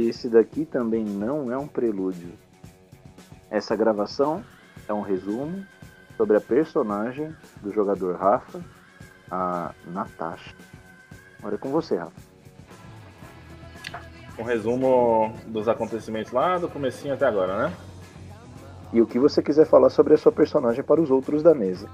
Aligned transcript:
esse 0.00 0.28
daqui 0.28 0.64
também 0.64 1.04
não 1.04 1.52
é 1.52 1.56
um 1.56 1.66
prelúdio. 1.66 2.32
Essa 3.50 3.76
gravação 3.76 4.44
é 4.88 4.92
um 4.92 5.00
resumo 5.00 5.64
sobre 6.16 6.36
a 6.36 6.40
personagem 6.40 7.34
do 7.62 7.72
jogador 7.72 8.16
Rafa, 8.16 8.60
a 9.30 9.72
Natasha. 9.86 10.54
Agora 11.38 11.54
é 11.54 11.58
com 11.58 11.70
você, 11.70 11.96
Rafa. 11.96 12.20
Um 14.38 14.42
resumo 14.42 15.32
dos 15.46 15.68
acontecimentos 15.68 16.32
lá 16.32 16.58
do 16.58 16.68
comecinho 16.68 17.14
até 17.14 17.26
agora, 17.26 17.68
né? 17.68 17.76
E 18.92 19.00
o 19.00 19.06
que 19.06 19.18
você 19.18 19.42
quiser 19.42 19.66
falar 19.66 19.90
sobre 19.90 20.14
a 20.14 20.18
sua 20.18 20.32
personagem 20.32 20.82
para 20.82 21.00
os 21.00 21.10
outros 21.10 21.42
da 21.42 21.54
mesa. 21.54 21.88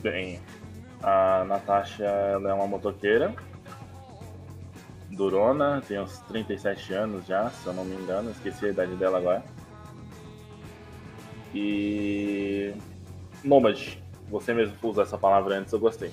Bem, 0.00 0.40
a 1.02 1.44
Natasha 1.44 2.04
é 2.04 2.52
uma 2.52 2.66
motoqueira. 2.66 3.34
Durona, 5.16 5.82
tem 5.86 5.98
uns 5.98 6.18
37 6.20 6.92
anos 6.92 7.26
já, 7.26 7.48
se 7.48 7.66
eu 7.66 7.72
não 7.72 7.84
me 7.84 7.96
engano, 7.96 8.30
esqueci 8.30 8.66
a 8.66 8.68
idade 8.68 8.94
dela 8.96 9.18
agora. 9.18 9.42
E. 11.54 12.74
Nômade. 13.42 14.02
Você 14.28 14.52
mesmo 14.52 14.74
usou 14.82 15.02
essa 15.02 15.16
palavra 15.16 15.56
antes, 15.56 15.72
eu 15.72 15.78
gostei. 15.78 16.10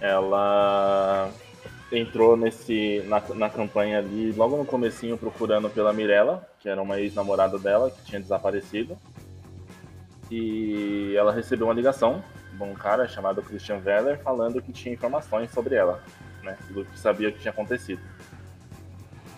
Ela 0.00 1.30
entrou 1.92 2.36
nesse 2.36 3.04
na, 3.06 3.22
na 3.34 3.50
campanha 3.50 3.98
ali 3.98 4.32
logo 4.32 4.56
no 4.56 4.64
comecinho 4.64 5.18
procurando 5.18 5.68
pela 5.68 5.92
Mirella, 5.92 6.48
que 6.58 6.68
era 6.68 6.82
uma 6.82 6.98
ex-namorada 6.98 7.58
dela 7.58 7.90
que 7.90 8.02
tinha 8.02 8.20
desaparecido. 8.20 8.96
E 10.30 11.14
ela 11.14 11.30
recebeu 11.30 11.66
uma 11.66 11.74
ligação 11.74 12.24
de 12.54 12.62
um 12.62 12.74
cara 12.74 13.06
chamado 13.06 13.42
Christian 13.42 13.82
Weller 13.84 14.18
falando 14.20 14.62
que 14.62 14.72
tinha 14.72 14.94
informações 14.94 15.50
sobre 15.52 15.74
ela, 15.74 16.02
né? 16.42 16.56
Do 16.70 16.84
que 16.84 16.98
sabia 16.98 17.30
que 17.30 17.38
tinha 17.38 17.52
acontecido. 17.52 18.00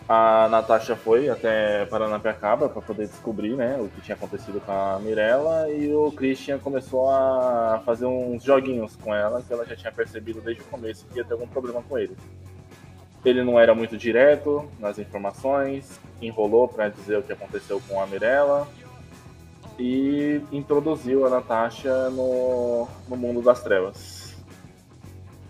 A 0.07 0.49
Natasha 0.51 0.95
foi 0.95 1.31
até 1.31 1.87
Paranapiacaba 1.87 2.69
para 2.69 2.83
poder 2.83 3.07
descobrir 3.07 3.57
né, 3.57 3.79
o 3.81 3.89
que 3.89 4.03
tinha 4.03 4.15
acontecido 4.15 4.61
com 4.61 4.71
a 4.71 4.99
Mirella 4.99 5.71
e 5.71 5.95
o 5.95 6.13
Christian 6.13 6.59
começou 6.59 7.09
a 7.09 7.81
fazer 7.87 8.05
uns 8.05 8.43
joguinhos 8.43 8.97
com 8.97 9.15
ela 9.15 9.41
que 9.41 9.51
ela 9.51 9.65
já 9.65 9.75
tinha 9.75 9.91
percebido 9.91 10.43
desde 10.43 10.63
o 10.63 10.67
começo 10.67 11.07
que 11.07 11.17
ia 11.17 11.25
ter 11.25 11.33
algum 11.33 11.47
problema 11.47 11.83
com 11.83 11.97
ele. 11.97 12.15
Ele 13.25 13.43
não 13.43 13.59
era 13.59 13.75
muito 13.75 13.97
direto 13.97 14.69
nas 14.79 14.99
informações, 14.99 15.99
enrolou 16.21 16.69
para 16.69 16.91
dizer 16.91 17.19
o 17.19 17.23
que 17.23 17.33
aconteceu 17.33 17.81
com 17.89 17.99
a 17.99 18.07
Mirella 18.07 18.69
e 19.79 20.43
introduziu 20.53 21.27
a 21.27 21.31
Natasha 21.31 22.11
no, 22.11 22.87
no 23.09 23.17
mundo 23.17 23.41
das 23.41 23.63
trevas. 23.63 24.24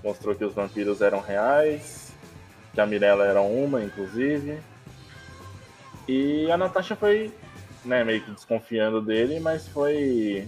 Mostrou 0.04 0.34
que 0.34 0.44
os 0.44 0.54
vampiros 0.54 1.00
eram 1.00 1.20
reais, 1.20 2.12
que 2.74 2.80
a 2.80 2.86
Mirella 2.86 3.24
era 3.24 3.40
uma, 3.40 3.82
inclusive. 3.82 4.60
E 6.06 6.50
a 6.50 6.56
Natasha 6.56 6.94
foi 6.94 7.32
né, 7.84 8.04
meio 8.04 8.22
que 8.22 8.30
desconfiando 8.30 9.00
dele, 9.00 9.40
mas 9.40 9.66
foi 9.66 10.46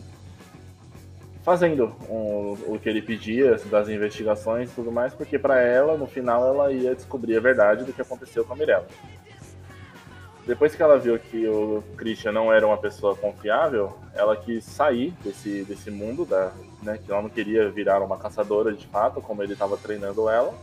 fazendo 1.42 1.94
um, 2.10 2.74
o 2.74 2.78
que 2.82 2.88
ele 2.88 3.00
pedia 3.00 3.56
das 3.70 3.88
investigações 3.88 4.70
e 4.70 4.74
tudo 4.74 4.90
mais, 4.90 5.14
porque 5.14 5.38
para 5.38 5.60
ela, 5.60 5.96
no 5.96 6.06
final, 6.06 6.46
ela 6.46 6.72
ia 6.72 6.94
descobrir 6.94 7.36
a 7.36 7.41
verdade 7.41 7.84
do 7.84 7.92
que 7.92 8.02
aconteceu 8.02 8.44
com 8.44 8.52
a 8.52 8.56
Mirella. 8.56 8.86
Depois 10.47 10.75
que 10.75 10.83
ela 10.83 10.97
viu 10.98 11.19
que 11.19 11.47
o 11.48 11.83
Christian 11.97 12.33
não 12.33 12.52
era 12.52 12.66
uma 12.66 12.78
pessoa 12.78 13.16
confiável, 13.16 13.98
ela 14.14 14.36
quis 14.36 14.64
sair 14.64 15.12
desse, 15.25 15.64
desse 15.64 15.91
mundo, 15.91 16.25
da, 16.25 16.53
né, 16.83 16.98
que 17.05 17.11
ela 17.11 17.20
não 17.20 17.28
queria 17.28 17.69
virar 17.69 18.00
uma 18.00 18.16
caçadora 18.16 18.72
de 18.72 18.86
fato, 18.86 19.20
como 19.20 19.42
ele 19.42 19.55
estava 19.55 19.77
treinando 19.77 20.28
ela 20.28 20.55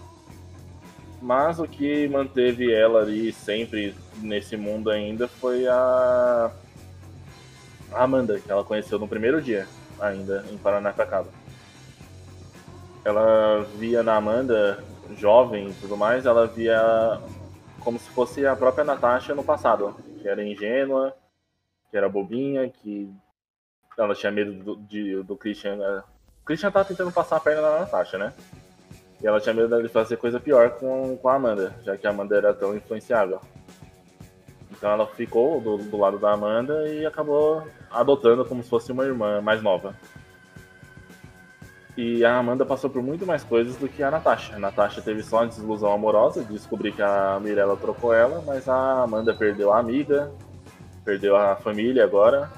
mas 1.23 1.57
o 1.57 1.65
que 1.65 2.05
manteve 2.09 2.73
ela 2.73 2.99
ali 2.99 3.31
sempre 3.31 3.95
nesse 4.17 4.57
mundo 4.57 4.91
ainda 4.91 5.25
foi 5.25 5.65
a, 5.65 6.51
Amanda, 7.93 8.39
que 8.39 8.51
ela 8.51 8.63
conheceu 8.63 8.99
no 8.99 9.07
primeiro 9.07 9.41
dia, 9.41 9.67
ainda 9.99 10.43
em 10.51 10.57
Paranapiacaba. 10.57 11.29
Ela 13.05 13.65
via 13.77 14.01
na 14.01 14.15
Amanda, 14.15 14.83
jovem 15.17 15.69
e 15.69 15.73
tudo 15.73 15.95
mais, 15.95 16.25
ela 16.25 16.47
via 16.47 17.19
como 17.83 17.99
se 17.99 18.09
fosse 18.09 18.45
a 18.45 18.55
própria 18.55 18.83
Natasha 18.83 19.35
no 19.35 19.43
passado, 19.43 19.95
que 20.21 20.27
era 20.27 20.43
ingênua, 20.43 21.15
que 21.91 21.97
era 21.97 22.09
bobinha, 22.09 22.69
que 22.69 23.11
ela 23.97 24.15
tinha 24.15 24.31
medo 24.31 24.53
do, 24.53 24.75
de, 24.77 25.21
do 25.23 25.35
Christian. 25.35 25.77
O 26.41 26.45
Christian 26.45 26.71
tava 26.71 26.85
tentando 26.85 27.11
passar 27.11 27.37
a 27.37 27.39
perna 27.39 27.61
na 27.61 27.79
Natasha, 27.81 28.17
né? 28.17 28.33
E 29.21 29.27
ela 29.27 29.39
tinha 29.39 29.53
medo 29.53 29.81
de 29.81 29.89
fazer 29.89 30.17
coisa 30.17 30.39
pior 30.39 30.71
com, 30.71 31.15
com 31.17 31.29
a 31.29 31.35
Amanda, 31.35 31.73
já 31.83 31.95
que 31.95 32.05
a 32.05 32.09
Amanda 32.09 32.35
era 32.35 32.53
tão 32.53 32.75
influenciável. 32.75 33.39
Então 34.71 34.91
ela 34.91 35.07
ficou 35.07 35.61
do, 35.61 35.77
do 35.77 35.97
lado 35.97 36.19
da 36.19 36.33
Amanda 36.33 36.87
e 36.89 37.05
acabou 37.05 37.65
adotando 37.89 38.43
como 38.43 38.63
se 38.63 38.69
fosse 38.69 38.91
uma 38.91 39.05
irmã 39.05 39.39
mais 39.39 39.61
nova. 39.61 39.95
E 41.95 42.25
a 42.25 42.37
Amanda 42.37 42.65
passou 42.65 42.89
por 42.89 43.03
muito 43.03 43.25
mais 43.25 43.43
coisas 43.43 43.75
do 43.75 43.87
que 43.87 44.01
a 44.01 44.09
Natasha. 44.09 44.55
A 44.55 44.59
Natasha 44.59 45.01
teve 45.01 45.21
só 45.21 45.37
uma 45.37 45.47
desilusão 45.47 45.91
amorosa 45.91 46.43
de 46.43 46.53
descobrir 46.53 46.91
que 46.91 47.01
a 47.03 47.39
Mirella 47.39 47.77
trocou 47.77 48.11
ela, 48.11 48.41
mas 48.45 48.67
a 48.67 49.03
Amanda 49.03 49.33
perdeu 49.33 49.71
a 49.71 49.79
amiga, 49.79 50.31
perdeu 51.05 51.35
a 51.35 51.55
família 51.55 52.03
agora. 52.03 52.49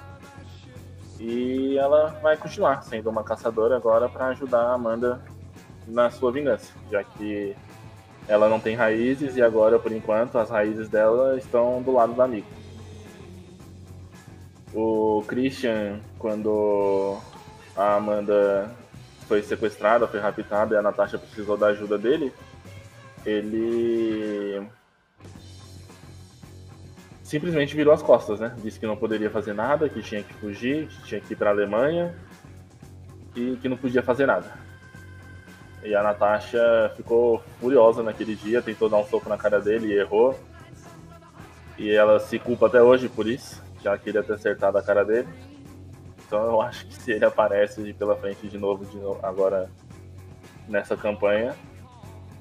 E 1.20 1.78
ela 1.78 2.18
vai 2.22 2.38
continuar 2.38 2.82
sendo 2.84 3.10
uma 3.10 3.24
caçadora 3.24 3.76
agora 3.76 4.08
para 4.08 4.28
ajudar 4.28 4.62
a 4.62 4.74
Amanda 4.74 5.22
na 5.86 6.10
sua 6.10 6.32
vingança, 6.32 6.72
já 6.90 7.04
que 7.04 7.56
ela 8.28 8.48
não 8.48 8.60
tem 8.60 8.76
raízes 8.76 9.36
e 9.36 9.42
agora, 9.42 9.78
por 9.78 9.92
enquanto, 9.92 10.38
as 10.38 10.50
raízes 10.50 10.88
dela 10.90 11.38
estão 11.38 11.82
do 11.82 11.92
lado 11.92 12.14
da 12.14 12.24
amiga. 12.24 12.48
O 14.74 15.24
Christian, 15.28 16.00
quando 16.18 17.18
a 17.76 17.96
Amanda 17.96 18.70
foi 19.28 19.42
sequestrada, 19.42 20.08
foi 20.08 20.20
raptada 20.20 20.76
e 20.76 20.78
a 20.78 20.82
Natasha 20.82 21.18
precisou 21.18 21.58
da 21.58 21.68
ajuda 21.68 21.98
dele, 21.98 22.34
ele 23.26 24.68
simplesmente 27.24 27.76
virou 27.76 27.94
as 27.94 28.04
costas, 28.04 28.40
né? 28.40 28.56
Disse 28.60 28.80
que 28.80 28.86
não 28.86 28.96
poderia 28.96 29.30
fazer 29.30 29.54
nada, 29.54 29.90
que 29.90 30.02
tinha 30.02 30.22
que 30.24 30.34
fugir, 30.36 30.88
que 30.88 31.04
tinha 31.04 31.20
que 31.22 31.34
ir 31.34 31.36
para 31.36 31.50
a 31.50 31.54
Alemanha 31.54 32.16
e 33.36 33.58
que 33.58 33.68
não 33.68 33.76
podia 33.76 34.04
fazer 34.04 34.26
nada. 34.26 34.54
E 35.84 35.94
a 35.94 36.02
Natasha 36.02 36.92
ficou 36.96 37.44
furiosa 37.60 38.02
naquele 38.02 38.36
dia, 38.36 38.62
tentou 38.62 38.90
dar 38.90 38.98
um 38.98 39.06
soco 39.06 39.28
na 39.28 39.38
cara 39.38 39.60
dele 39.60 39.88
e 39.88 39.98
errou. 39.98 40.40
E 41.78 41.92
ela 41.92 42.20
se 42.20 42.40
culpa 42.40 42.68
até 42.68 42.82
hoje 42.82 43.10
por 43.10 43.28
isso, 43.28 43.62
já 43.84 43.98
queria 43.98 44.24
ter 44.24 44.34
acertado 44.34 44.78
a 44.78 44.84
cara 44.84 45.04
dele. 45.04 45.28
Então 46.36 46.48
eu 46.48 46.62
acho 46.62 46.86
que 46.88 46.94
se 46.96 47.14
ele 47.14 47.24
aparece 47.24 47.94
pela 47.94 48.14
frente 48.18 48.46
de 48.50 48.58
novo, 48.58 48.84
de 48.84 48.98
novo 48.98 49.22
agora 49.24 49.72
nessa 50.68 50.98
campanha, 50.98 51.56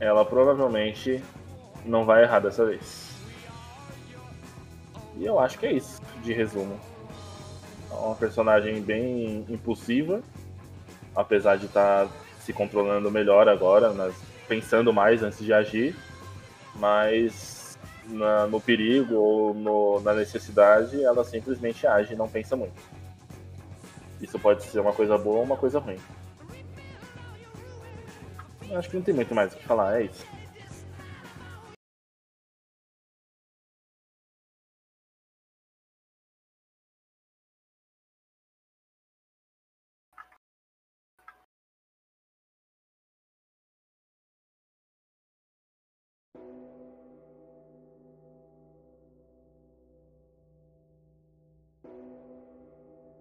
ela 0.01 0.25
provavelmente 0.25 1.23
não 1.87 2.05
vai 2.05 2.25
errar 2.25 2.41
dessa 2.41 2.67
vez. 2.67 3.15
E 5.17 5.25
eu 5.25 5.39
acho 5.39 5.61
que 5.61 5.67
é 5.67 5.73
isso, 5.75 6.03
de 6.25 6.33
resumo. 6.33 6.77
É 7.89 7.95
uma 7.95 8.17
personagem 8.17 8.83
bem 8.83 9.47
impulsiva, 9.49 10.21
apesar 11.15 11.55
de 11.55 11.67
estar 11.67 12.07
tá 12.07 12.13
se 12.41 12.53
controlando 12.53 13.13
melhor 13.13 13.49
agora, 13.49 13.93
mas 13.93 14.13
pensando 14.49 14.93
mais 14.93 15.23
antes 15.23 15.39
de 15.39 15.53
agir, 15.53 15.95
mas 16.75 17.79
na, 18.09 18.49
no 18.49 18.61
perigo 18.61 19.15
ou 19.15 19.55
no, 19.55 20.01
na 20.01 20.15
necessidade 20.15 21.01
ela 21.01 21.23
simplesmente 21.23 21.87
age 21.87 22.15
e 22.15 22.17
não 22.17 22.29
pensa 22.29 22.57
muito. 22.57 22.94
Isso 24.25 24.39
pode 24.39 24.65
ser 24.65 24.81
uma 24.81 24.93
coisa 24.93 25.19
boa 25.19 25.37
ou 25.37 25.43
uma 25.43 25.57
coisa 25.57 25.79
ruim. 25.79 25.99
Acho 28.75 28.89
que 28.89 28.97
não 28.97 29.03
tem 29.03 29.15
muito 29.15 29.35
mais 29.35 29.53
o 29.53 29.57
que 29.57 29.65
falar, 29.65 30.01
é 30.01 30.05
isso. 30.05 30.27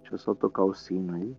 Deixa 0.03 0.15
eu 0.15 0.19
só 0.19 0.35
tocar 0.35 0.65
o 0.65 0.73
sino 0.73 1.15
aí. 1.15 1.37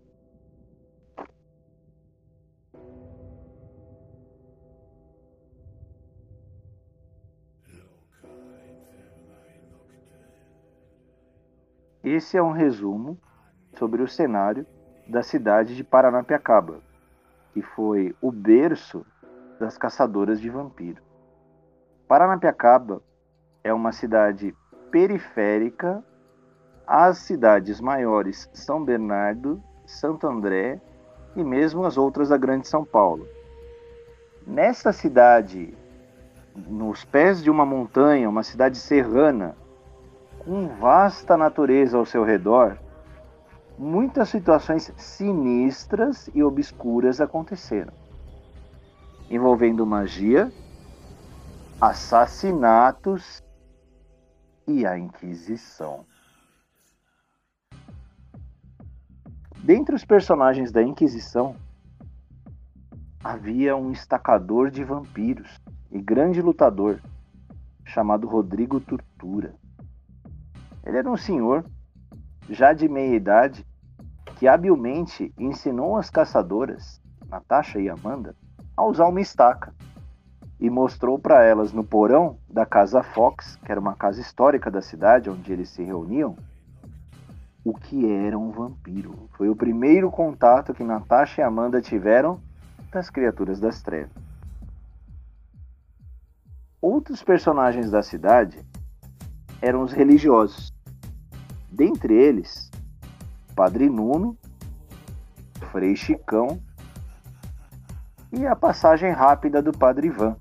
Esse 12.02 12.38
é 12.38 12.42
um 12.42 12.52
resumo 12.52 13.18
sobre 13.78 14.02
o 14.02 14.08
cenário 14.08 14.66
da 15.06 15.22
cidade 15.22 15.76
de 15.76 15.84
Paranapiacaba, 15.84 16.80
que 17.52 17.60
foi 17.60 18.16
o 18.20 18.32
berço 18.32 19.04
das 19.60 19.76
caçadoras 19.76 20.40
de 20.40 20.48
vampiro. 20.48 21.02
Paranapiacaba 22.08 23.02
é 23.62 23.74
uma 23.74 23.92
cidade 23.92 24.54
periférica 24.90 26.02
às 26.86 27.18
cidades 27.18 27.80
maiores 27.80 28.48
São 28.52 28.84
Bernardo, 28.84 29.62
Santo 29.86 30.26
André 30.26 30.80
e 31.36 31.42
mesmo 31.42 31.84
as 31.84 31.96
outras 31.96 32.28
da 32.28 32.36
Grande 32.36 32.68
São 32.68 32.84
Paulo. 32.84 33.26
Nessa 34.46 34.92
cidade, 34.92 35.76
nos 36.54 37.04
pés 37.04 37.42
de 37.42 37.50
uma 37.50 37.64
montanha, 37.64 38.28
uma 38.28 38.42
cidade 38.42 38.78
serrana, 38.78 39.56
com 40.38 40.68
vasta 40.68 41.36
natureza 41.36 41.96
ao 41.96 42.04
seu 42.04 42.22
redor, 42.22 42.78
muitas 43.78 44.28
situações 44.28 44.92
sinistras 44.96 46.28
e 46.34 46.42
obscuras 46.42 47.20
aconteceram, 47.20 47.92
envolvendo 49.30 49.86
magia, 49.86 50.52
assassinatos 51.80 53.42
e 54.66 54.86
a 54.86 54.98
Inquisição. 54.98 56.04
Dentre 59.64 59.94
os 59.94 60.04
personagens 60.04 60.70
da 60.70 60.82
Inquisição, 60.82 61.56
havia 63.24 63.74
um 63.74 63.90
estacador 63.90 64.70
de 64.70 64.84
vampiros 64.84 65.58
e 65.90 65.98
grande 66.02 66.42
lutador 66.42 67.00
chamado 67.82 68.28
Rodrigo 68.28 68.78
Tortura. 68.78 69.54
Ele 70.84 70.98
era 70.98 71.10
um 71.10 71.16
senhor, 71.16 71.64
já 72.50 72.74
de 72.74 72.86
meia 72.86 73.16
idade, 73.16 73.66
que 74.36 74.46
habilmente 74.46 75.32
ensinou 75.38 75.96
as 75.96 76.10
caçadoras, 76.10 77.00
Natasha 77.26 77.80
e 77.80 77.88
Amanda, 77.88 78.36
a 78.76 78.84
usar 78.84 79.06
uma 79.06 79.22
estaca 79.22 79.72
e 80.60 80.68
mostrou 80.68 81.18
para 81.18 81.42
elas 81.42 81.72
no 81.72 81.82
porão 81.82 82.36
da 82.50 82.66
Casa 82.66 83.02
Fox, 83.02 83.56
que 83.64 83.72
era 83.72 83.80
uma 83.80 83.96
casa 83.96 84.20
histórica 84.20 84.70
da 84.70 84.82
cidade 84.82 85.30
onde 85.30 85.50
eles 85.50 85.70
se 85.70 85.82
reuniam, 85.82 86.36
o 87.64 87.72
que 87.72 88.06
era 88.12 88.38
um 88.38 88.50
vampiro. 88.50 89.28
Foi 89.32 89.48
o 89.48 89.56
primeiro 89.56 90.10
contato 90.10 90.74
que 90.74 90.84
Natasha 90.84 91.40
e 91.40 91.44
Amanda 91.44 91.80
tiveram 91.80 92.40
das 92.92 93.08
criaturas 93.08 93.58
das 93.58 93.82
trevas. 93.82 94.22
Outros 96.80 97.22
personagens 97.22 97.90
da 97.90 98.02
cidade 98.02 98.62
eram 99.62 99.82
os 99.82 99.92
religiosos. 99.92 100.70
Dentre 101.72 102.12
eles, 102.14 102.70
Padre 103.56 103.88
Nuno, 103.88 104.36
Frei 105.72 105.96
Chicão 105.96 106.60
e 108.30 108.46
a 108.46 108.54
passagem 108.54 109.10
rápida 109.10 109.62
do 109.62 109.72
Padre 109.72 110.08
Ivan. 110.08 110.36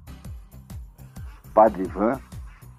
Padre 1.54 1.84
Ivan, 1.84 2.20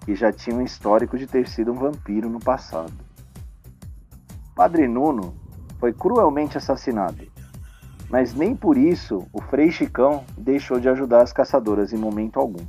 que 0.05 0.13
já 0.13 0.31
tinha 0.31 0.55
um 0.55 0.61
histórico 0.61 1.17
de 1.17 1.25
ter 1.25 1.47
sido 1.47 1.71
um 1.71 1.75
vampiro 1.75 2.29
no 2.29 2.39
passado. 2.39 3.04
Padre 4.55 4.87
Nuno 4.87 5.35
foi 5.81 5.91
cruelmente 5.91 6.57
assassinado, 6.57 7.27
mas 8.09 8.33
nem 8.33 8.55
por 8.55 8.77
isso 8.77 9.27
o 9.33 9.41
Frei 9.41 9.69
Chicão 9.69 10.23
deixou 10.37 10.79
de 10.79 10.87
ajudar 10.87 11.21
as 11.23 11.33
caçadoras 11.33 11.91
em 11.91 11.97
momento 11.97 12.39
algum. 12.39 12.65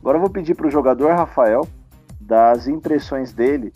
Agora 0.00 0.18
eu 0.18 0.20
vou 0.20 0.30
pedir 0.30 0.56
para 0.56 0.66
o 0.66 0.70
jogador 0.70 1.14
Rafael 1.14 1.66
dar 2.20 2.50
as 2.50 2.66
impressões 2.66 3.32
dele 3.32 3.72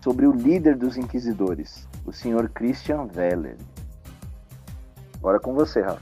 sobre 0.00 0.24
o 0.24 0.30
líder 0.30 0.76
dos 0.76 0.96
inquisidores, 0.96 1.88
o 2.06 2.12
senhor 2.12 2.48
Christian 2.50 3.08
Weller. 3.16 3.56
Agora 5.18 5.40
com 5.40 5.52
você, 5.52 5.80
Rafa. 5.80 6.00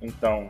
Então, 0.00 0.48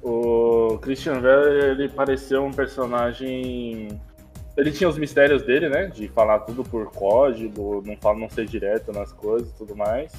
o 0.00 0.78
Christian 0.78 1.20
Weller 1.20 1.72
ele 1.72 1.88
pareceu 1.88 2.44
um 2.44 2.52
personagem 2.52 4.00
ele 4.56 4.72
tinha 4.72 4.88
os 4.88 4.96
mistérios 4.96 5.42
dele, 5.42 5.68
né? 5.68 5.86
De 5.86 6.08
falar 6.08 6.40
tudo 6.40 6.64
por 6.64 6.90
código, 6.90 7.82
não, 7.84 7.96
fala, 7.96 8.18
não 8.18 8.30
ser 8.30 8.46
direto 8.46 8.90
nas 8.92 9.12
coisas 9.12 9.50
e 9.50 9.54
tudo 9.54 9.76
mais. 9.76 10.12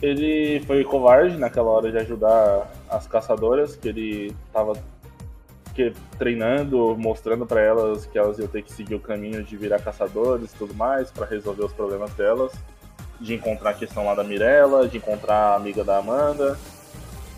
Ele 0.00 0.60
foi 0.66 0.82
covarde 0.84 1.36
naquela 1.36 1.70
hora 1.70 1.90
de 1.90 1.98
ajudar 1.98 2.70
as 2.88 3.06
caçadoras, 3.06 3.76
que 3.76 3.88
ele 3.88 4.36
tava 4.52 4.74
que, 5.74 5.92
treinando, 6.18 6.96
mostrando 6.96 7.44
para 7.44 7.60
elas 7.60 8.06
que 8.06 8.16
elas 8.16 8.38
iam 8.38 8.48
ter 8.48 8.62
que 8.62 8.72
seguir 8.72 8.94
o 8.94 9.00
caminho 9.00 9.42
de 9.42 9.56
virar 9.56 9.80
caçadores 9.80 10.52
e 10.52 10.56
tudo 10.56 10.74
mais, 10.74 11.10
para 11.10 11.26
resolver 11.26 11.64
os 11.64 11.72
problemas 11.72 12.12
delas. 12.14 12.52
De 13.20 13.34
encontrar 13.34 13.70
a 13.70 13.74
questão 13.74 14.06
lá 14.06 14.14
da 14.14 14.24
Mirella, 14.24 14.88
de 14.88 14.96
encontrar 14.96 15.52
a 15.52 15.56
amiga 15.56 15.84
da 15.84 15.98
Amanda. 15.98 16.58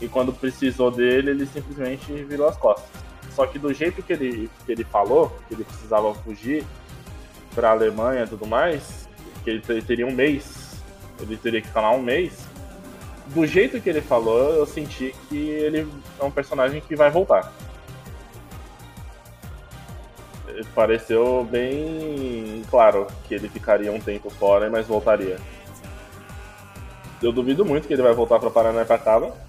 E 0.01 0.07
quando 0.07 0.33
precisou 0.33 0.91
dele, 0.91 1.31
ele 1.31 1.47
simplesmente 1.47 2.13
virou 2.25 2.49
as 2.49 2.57
costas. 2.57 3.06
Só 3.37 3.47
que 3.47 3.59
do 3.59 3.71
jeito 3.71 4.03
que 4.03 4.15
ele, 4.15 4.51
que 4.65 4.73
ele 4.73 4.83
falou, 4.83 5.29
que 5.47 5.53
ele 5.53 5.63
precisava 5.63 6.15
fugir 6.15 6.65
para 7.55 7.69
a 7.69 7.73
Alemanha 7.73 8.25
e 8.25 8.27
tudo 8.27 8.47
mais, 8.47 9.07
que 9.45 9.51
ele 9.51 9.83
teria 9.83 10.07
um 10.07 10.11
mês, 10.11 10.83
ele 11.21 11.37
teria 11.37 11.61
que 11.61 11.69
ficar 11.69 11.83
lá 11.83 11.91
um 11.91 12.03
mês. 12.03 12.47
Do 13.27 13.47
jeito 13.47 13.79
que 13.79 13.91
ele 13.91 14.01
falou, 14.01 14.55
eu 14.55 14.65
senti 14.65 15.15
que 15.29 15.37
ele 15.37 15.87
é 16.19 16.25
um 16.25 16.31
personagem 16.31 16.81
que 16.81 16.97
vai 16.97 17.11
voltar. 17.11 17.53
Pareceu 20.75 21.47
bem 21.51 22.63
claro 22.71 23.07
que 23.29 23.35
ele 23.35 23.51
ficaria 23.51 23.93
um 23.93 24.01
tempo 24.01 24.31
fora, 24.31 24.71
mas 24.71 24.87
voltaria. 24.87 25.37
Eu 27.23 27.33
duvido 27.33 27.67
muito 27.67 27.87
que 27.87 27.93
ele 27.93 28.03
vai 28.03 28.15
voltar 28.15 28.39
para 28.39 28.49
Paranapiacaba 28.49 29.46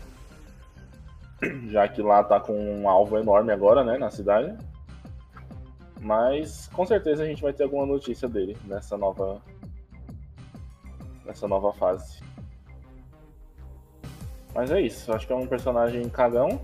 já 1.70 1.88
que 1.88 2.02
lá 2.02 2.24
tá 2.24 2.40
com 2.40 2.54
um 2.54 2.90
alvo 2.90 3.18
enorme 3.18 3.52
agora, 3.52 3.84
né, 3.84 3.98
na 3.98 4.10
cidade. 4.10 4.56
Mas 6.00 6.68
com 6.68 6.86
certeza 6.86 7.24
a 7.24 7.26
gente 7.26 7.42
vai 7.42 7.54
ter 7.54 7.64
alguma 7.64 7.86
notícia 7.86 8.28
dele 8.28 8.56
nessa 8.66 8.98
nova 8.98 9.42
nessa 11.26 11.48
nova 11.48 11.74
fase. 11.74 12.22
Mas 14.54 14.72
é 14.72 14.82
isso, 14.82 15.12
acho 15.14 15.28
que 15.28 15.34
é 15.34 15.36
um 15.36 15.46
personagem 15.46 16.08
cagão 16.10 16.60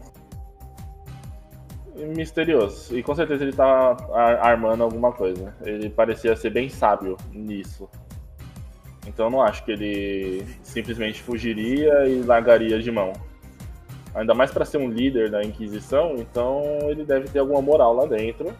e 1.95 2.05
misterioso. 2.05 2.97
E 2.97 3.03
com 3.03 3.13
certeza 3.13 3.43
ele 3.43 3.53
tá 3.53 3.95
armando 4.41 4.83
alguma 4.83 5.11
coisa. 5.11 5.55
Ele 5.61 5.89
parecia 5.89 6.35
ser 6.35 6.49
bem 6.49 6.69
sábio 6.69 7.17
nisso. 7.31 7.89
Então 9.05 9.27
eu 9.27 9.29
não 9.29 9.41
acho 9.41 9.63
que 9.65 9.71
ele 9.71 10.47
simplesmente 10.63 11.21
fugiria 11.21 12.07
e 12.07 12.21
largaria 12.21 12.81
de 12.81 12.91
mão. 12.91 13.13
Ainda 14.15 14.33
mais 14.33 14.51
para 14.51 14.65
ser 14.65 14.77
um 14.77 14.89
líder 14.89 15.31
da 15.31 15.43
Inquisição, 15.43 16.15
então 16.17 16.61
ele 16.87 17.03
deve 17.03 17.27
ter 17.29 17.39
alguma 17.39 17.61
moral 17.61 17.93
lá 17.95 18.05
dentro 18.05 18.53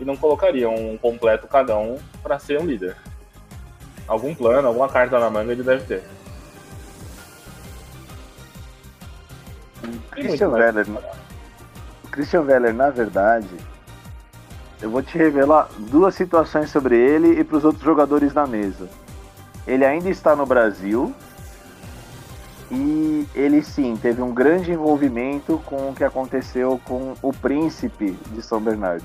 e 0.00 0.04
não 0.04 0.16
colocaria 0.16 0.68
um 0.68 0.96
completo 0.96 1.46
cagão 1.46 1.98
para 2.22 2.38
ser 2.38 2.60
um 2.60 2.64
líder. 2.64 2.96
Algum 4.06 4.34
plano, 4.34 4.68
alguma 4.68 4.88
carta 4.88 5.18
na 5.18 5.28
manga 5.28 5.52
ele 5.52 5.62
deve 5.62 5.84
ter. 5.84 6.02
Christian 10.10 10.48
Weller, 10.48 10.86
Christian 12.10 12.42
Weller, 12.42 12.74
na 12.74 12.90
verdade, 12.90 13.48
eu 14.80 14.90
vou 14.90 15.02
te 15.02 15.16
revelar 15.18 15.68
duas 15.78 16.14
situações 16.14 16.70
sobre 16.70 16.96
ele 16.96 17.40
e 17.40 17.44
para 17.44 17.56
os 17.56 17.64
outros 17.64 17.84
jogadores 17.84 18.32
na 18.32 18.46
mesa. 18.46 18.88
Ele 19.66 19.84
ainda 19.84 20.08
está 20.08 20.34
no 20.34 20.46
Brasil, 20.46 21.14
e 22.70 23.26
ele 23.34 23.62
sim 23.62 23.96
teve 23.96 24.20
um 24.22 24.32
grande 24.32 24.72
envolvimento 24.72 25.60
com 25.64 25.90
o 25.90 25.94
que 25.94 26.04
aconteceu 26.04 26.80
com 26.84 27.14
o 27.22 27.32
príncipe 27.32 28.12
de 28.30 28.42
São 28.42 28.60
Bernardo. 28.60 29.04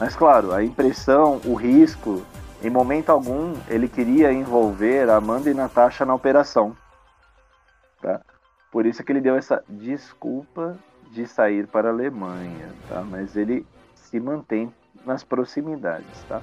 Mas 0.00 0.14
claro, 0.14 0.52
a 0.52 0.62
impressão, 0.62 1.40
o 1.44 1.54
risco, 1.54 2.22
em 2.62 2.70
momento 2.70 3.10
algum 3.10 3.54
ele 3.68 3.88
queria 3.88 4.32
envolver 4.32 5.10
Amanda 5.10 5.50
e 5.50 5.54
Natasha 5.54 6.04
na 6.04 6.14
operação. 6.14 6.76
Tá? 8.00 8.20
Por 8.70 8.86
isso 8.86 9.02
que 9.02 9.12
ele 9.12 9.20
deu 9.20 9.36
essa 9.36 9.62
desculpa 9.68 10.78
de 11.10 11.26
sair 11.26 11.66
para 11.66 11.88
a 11.88 11.92
Alemanha, 11.92 12.68
tá? 12.88 13.02
Mas 13.02 13.34
ele 13.34 13.66
se 13.94 14.20
mantém 14.20 14.72
nas 15.04 15.24
proximidades, 15.24 16.22
tá? 16.28 16.40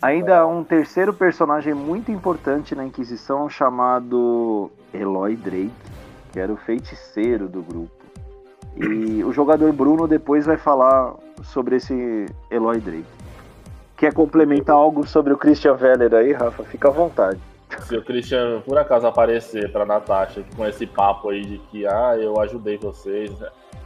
Ainda 0.00 0.38
há 0.38 0.46
um 0.46 0.62
terceiro 0.62 1.12
personagem 1.12 1.74
muito 1.74 2.12
importante 2.12 2.72
na 2.72 2.84
Inquisição 2.84 3.50
chamado 3.50 4.70
Eloy 4.94 5.34
Drake, 5.34 5.72
que 6.32 6.38
era 6.38 6.52
o 6.52 6.56
feiticeiro 6.56 7.48
do 7.48 7.62
grupo. 7.62 7.90
E 8.76 9.24
o 9.24 9.32
jogador 9.32 9.72
Bruno 9.72 10.06
depois 10.06 10.46
vai 10.46 10.56
falar 10.56 11.14
sobre 11.42 11.76
esse 11.76 12.26
Eloy 12.48 12.78
Drake. 12.78 13.04
Quer 13.96 14.14
complementar 14.14 14.76
algo 14.76 15.04
sobre 15.04 15.32
o 15.32 15.36
Christian 15.36 15.74
Veller 15.74 16.14
aí, 16.14 16.32
Rafa? 16.32 16.62
Fica 16.62 16.86
à 16.86 16.92
vontade. 16.92 17.40
Se 17.80 17.96
o 17.96 18.04
Christian 18.04 18.60
por 18.64 18.78
acaso 18.78 19.04
aparecer 19.06 19.72
para 19.72 19.84
Natasha 19.84 20.44
com 20.56 20.64
esse 20.64 20.86
papo 20.86 21.30
aí 21.30 21.44
de 21.44 21.58
que 21.58 21.84
ah, 21.86 22.16
eu 22.16 22.40
ajudei 22.40 22.78
vocês, 22.78 23.32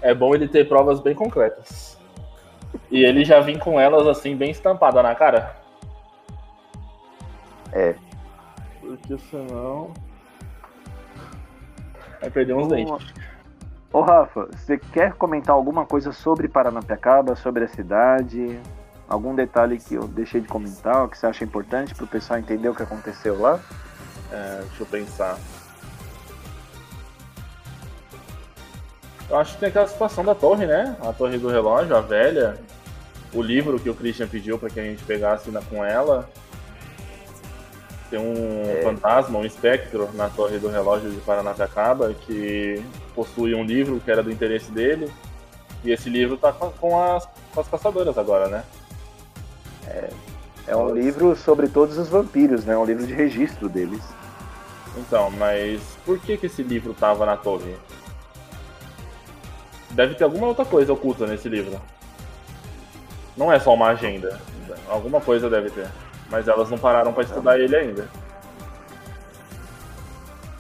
é 0.03 0.15
bom 0.15 0.35
ele 0.35 0.47
ter 0.47 0.69
provas 0.69 1.01
bem 1.01 1.15
concretas. 1.15 1.99
E 2.91 3.03
ele 3.03 3.25
já 3.25 3.41
vem 3.41 3.59
com 3.59 3.81
elas 3.81 4.07
assim 4.07 4.37
bem 4.37 4.51
estampada 4.51 5.03
na 5.03 5.15
cara. 5.15 5.62
É. 7.73 7.95
Porque 8.81 9.19
senão. 9.31 9.93
Vai 12.21 12.31
perder 12.31 12.55
uns 12.55 12.69
dentes. 12.69 13.15
Ô 13.93 14.01
Rafa, 14.01 14.49
você 14.53 14.79
quer 14.79 15.13
comentar 15.15 15.55
alguma 15.55 15.85
coisa 15.85 16.13
sobre 16.13 16.49
Paranapiacaba, 16.49 17.37
sobre 17.37 17.65
a 17.65 17.69
cidade? 17.69 18.59
Algum 19.07 19.35
detalhe 19.35 19.79
que 19.79 19.95
eu 19.95 20.09
deixei 20.09 20.41
de 20.41 20.49
comentar, 20.49 21.07
que 21.09 21.19
você 21.19 21.27
acha 21.27 21.45
importante 21.45 21.95
para 21.95 22.05
o 22.05 22.09
pessoal 22.09 22.39
entender 22.39 22.69
o 22.69 22.75
que 22.75 22.83
aconteceu 22.83 23.39
lá? 23.39 23.61
É, 24.31 24.61
deixa 24.63 24.83
eu 24.83 24.87
pensar. 24.87 25.39
Eu 29.29 29.39
acho 29.39 29.55
que 29.55 29.61
tem 29.61 29.69
aquela 29.69 29.87
situação 29.87 30.25
da 30.25 30.35
torre, 30.35 30.67
né? 30.67 30.97
A 31.01 31.13
torre 31.13 31.39
do 31.39 31.49
relógio, 31.49 31.97
a 31.97 32.01
velha. 32.01 32.59
O 33.35 33.43
livro 33.43 33.79
que 33.79 33.91
o 33.91 33.95
Christian 33.95 34.29
pediu 34.29 34.59
para 34.59 34.71
que 34.71 34.81
a 34.81 34.85
gente 34.85 35.05
pegasse 35.05 35.51
na, 35.51 35.61
com 35.61 35.85
ela. 35.85 36.29
Tem 38.13 38.21
um 38.21 38.63
é. 38.67 38.83
fantasma, 38.83 39.39
um 39.39 39.45
espectro 39.47 40.11
na 40.13 40.29
torre 40.29 40.59
do 40.59 40.69
relógio 40.69 41.11
de 41.11 41.17
Paranapiacaba 41.23 42.13
que 42.13 42.85
possui 43.15 43.55
um 43.55 43.65
livro 43.65 43.99
que 44.01 44.11
era 44.11 44.23
do 44.23 44.31
interesse 44.31 44.71
dele. 44.71 45.11
E 45.83 45.91
esse 45.91 46.11
livro 46.11 46.37
tá 46.37 46.53
com 46.53 47.03
as, 47.03 47.27
com 47.55 47.61
as 47.63 47.69
caçadoras 47.69 48.19
agora, 48.19 48.49
né? 48.49 48.65
É, 49.87 50.11
é 50.67 50.77
um 50.77 50.95
livro 50.95 51.35
sobre 51.35 51.69
todos 51.69 51.97
os 51.97 52.11
vampiros, 52.11 52.67
né? 52.67 52.77
Um 52.77 52.85
livro 52.85 53.07
de 53.07 53.15
registro 53.15 53.67
deles. 53.67 54.03
Então, 54.99 55.31
mas 55.31 55.81
por 56.05 56.19
que, 56.19 56.37
que 56.37 56.45
esse 56.45 56.63
livro 56.63 56.93
tava 56.93 57.25
na 57.25 57.39
torre? 57.39 57.75
Deve 59.93 60.17
ter 60.17 60.25
alguma 60.25 60.49
outra 60.49 60.67
coisa 60.67 60.93
oculta 60.93 61.27
nesse 61.27 61.49
livro. 61.49 61.81
Não 63.39 63.51
é 63.51 63.59
só 63.59 63.73
uma 63.73 63.87
agenda. 63.87 64.39
Alguma 64.87 65.19
coisa 65.19 65.49
deve 65.49 65.71
ter. 65.71 65.89
Mas 66.31 66.49
elas 66.49 66.71
não 66.71 66.79
pararam 66.79 67.13
para 67.13 67.25
estudar 67.25 67.59
ele 67.59 67.77
ainda. 67.77 68.09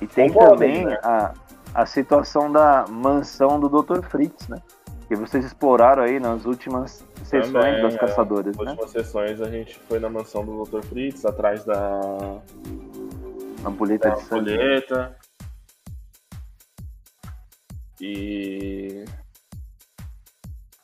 E 0.00 0.07
tem 0.07 0.33
também 0.33 0.85
né? 0.85 0.99
a, 1.02 1.33
a 1.75 1.87
situação 1.87 2.50
da 2.50 2.85
mansão 2.88 3.61
do 3.61 3.69
Dr. 3.69 4.02
Fritz, 4.02 4.49
né? 4.49 4.61
Que 5.09 5.14
vocês 5.14 5.45
exploraram 5.45 6.02
aí 6.02 6.19
nas 6.19 6.45
últimas 6.45 7.04
sessões 7.25 7.52
também, 7.52 7.83
das 7.83 7.95
é. 7.95 7.99
caçadoras, 7.99 8.57
nas 8.57 8.66
né? 8.66 8.71
últimas 8.73 8.90
sessões 8.90 9.40
a 9.40 9.49
gente 9.49 9.78
foi 9.88 9.99
na 9.99 10.09
mansão 10.09 10.45
do 10.45 10.64
Dr. 10.64 10.83
Fritz, 10.85 11.25
atrás 11.25 11.64
da 11.64 12.00
ampulheta 13.64 14.11
da 14.11 14.14
de 14.16 14.23
sangue. 14.23 14.52
Ampulheta. 14.54 15.16
E 18.00 19.04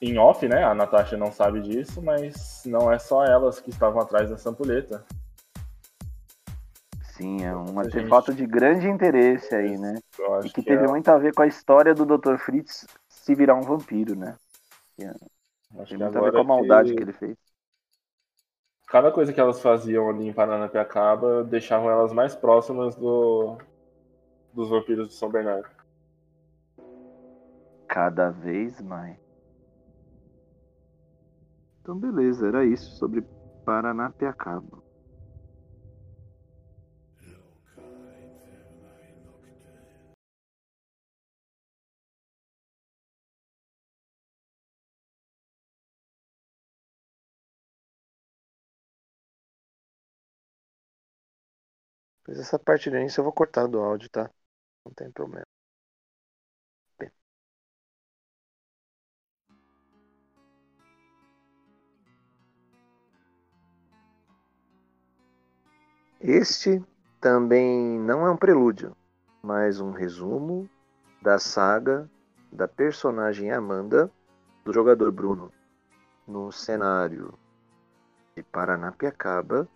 em 0.01 0.17
off, 0.19 0.47
né? 0.47 0.65
A 0.65 0.75
Natasha 0.75 1.17
não 1.17 1.33
sabe 1.33 1.61
disso, 1.61 2.01
mas 2.01 2.63
não 2.65 2.91
é 2.91 2.99
só 2.99 3.25
elas 3.25 3.61
que 3.61 3.71
estavam 3.71 4.01
atrás 4.01 4.31
dessa 4.31 4.51
ampulheta. 4.51 5.05
Sim, 7.03 7.45
é 7.45 7.55
um 7.55 7.79
artefato 7.81 8.31
gente... 8.31 8.43
de 8.43 8.47
grande 8.47 8.89
interesse 8.89 9.53
aí, 9.53 9.77
né? 9.77 9.97
E 10.45 10.49
que, 10.51 10.55
que 10.55 10.63
teve 10.63 10.85
é... 10.85 10.89
muito 10.89 11.09
a 11.09 11.19
ver 11.19 11.35
com 11.35 11.43
a 11.43 11.49
história 11.49 11.93
do 11.93 12.07
Dr. 12.07 12.37
Fritz 12.37 12.87
se 13.09 13.35
virar 13.35 13.57
um 13.57 13.63
vampiro, 13.63 14.15
né? 14.15 14.37
É... 15.01 15.13
Tem 15.85 15.99
muito 15.99 16.17
a 16.17 16.21
ver 16.23 16.33
com 16.33 16.39
a 16.39 16.45
maldade 16.45 16.91
que... 16.91 16.97
que 16.97 17.03
ele 17.03 17.13
fez. 17.13 17.37
Cada 18.87 19.11
coisa 19.11 19.33
que 19.33 19.41
elas 19.41 19.61
faziam 19.61 20.09
ali 20.09 20.29
em 20.29 20.33
Paranapiacaba 20.33 21.45
deixavam 21.45 21.91
elas 21.91 22.13
mais 22.13 22.37
próximas 22.37 22.95
do... 22.95 23.59
dos 24.55 24.69
vampiros 24.71 25.09
de 25.09 25.15
São 25.15 25.29
Bernardo. 25.29 25.69
Cada 27.89 28.31
vez 28.31 28.81
mais. 28.81 29.28
Então, 31.89 31.99
beleza, 31.99 32.47
era 32.47 32.65
isso 32.67 32.93
sobre 32.93 33.27
Paranapiacaba. 33.65 34.85
Mas 52.29 52.39
essa 52.39 52.61
parte 52.61 52.89
do 52.91 52.97
início 52.97 53.19
eu 53.21 53.25
vou 53.25 53.33
cortar 53.33 53.67
do 53.67 53.81
áudio, 53.81 54.09
tá? 54.09 54.31
Não 54.87 54.93
tem 54.95 55.11
problema. 55.13 55.47
Este 66.21 66.85
também 67.21 67.97
não 68.01 68.27
é 68.27 68.31
um 68.31 68.37
prelúdio, 68.37 68.97
mas 69.41 69.79
um 69.79 69.93
resumo 69.93 70.69
da 71.23 71.39
saga 71.39 72.11
da 72.51 72.67
personagem 72.67 73.53
Amanda 73.53 74.11
do 74.65 74.73
jogador 74.73 75.13
Bruno 75.13 75.53
no 76.27 76.51
cenário 76.51 77.33
de 78.37 78.43
Paranapiacaba 78.43 79.69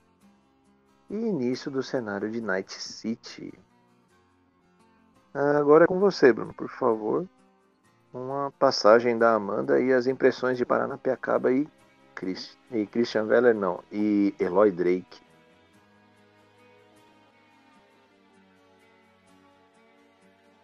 e 1.09 1.15
início 1.15 1.71
do 1.71 1.81
cenário 1.81 2.29
de 2.29 2.41
Night 2.41 2.73
City. 2.73 3.55
Agora 5.33 5.85
é 5.85 5.87
com 5.87 6.01
você, 6.01 6.33
Bruno, 6.33 6.53
por 6.53 6.69
favor. 6.69 7.25
Uma 8.13 8.51
passagem 8.59 9.17
da 9.17 9.33
Amanda 9.35 9.81
e 9.81 9.93
as 9.93 10.09
impressões 10.09 10.59
de 10.59 10.67
Paranapiacaba 10.67 11.53
e, 11.53 11.69
Chris, 12.17 12.59
e 12.73 12.85
Christian 12.85 13.27
Veller, 13.27 13.55
não, 13.55 13.83
e 13.93 14.35
Eloy 14.41 14.73
Drake. 14.73 15.32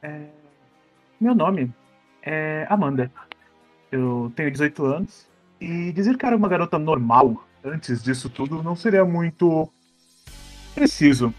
É... 0.09 0.27
Meu 1.21 1.35
nome 1.35 1.71
é 2.23 2.67
Amanda. 2.71 3.11
Eu 3.93 4.33
tenho 4.35 4.51
18 4.51 4.85
anos. 4.87 5.29
E 5.61 5.93
dizer 5.93 6.17
que 6.17 6.25
era 6.25 6.37
uma 6.37 6.49
garota 6.49 6.79
normal 6.79 7.45
antes 7.65 8.03
disso 8.03 8.31
tudo 8.31 8.63
não 8.63 8.77
seria 8.77 9.05
muito 9.05 9.69
preciso. 10.75 11.35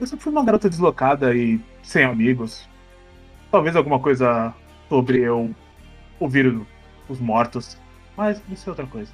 Eu 0.00 0.06
sempre 0.06 0.24
fui 0.24 0.32
uma 0.32 0.44
garota 0.44 0.68
deslocada 0.68 1.34
e 1.34 1.60
sem 1.82 2.04
amigos. 2.04 2.68
Talvez 3.50 3.76
alguma 3.76 4.00
coisa 4.00 4.52
sobre 4.88 5.20
eu 5.20 5.54
ouvir 6.18 6.60
os 7.08 7.20
mortos. 7.20 7.78
Mas 8.16 8.42
isso 8.50 8.68
é 8.68 8.70
outra 8.70 8.86
coisa. 8.86 9.12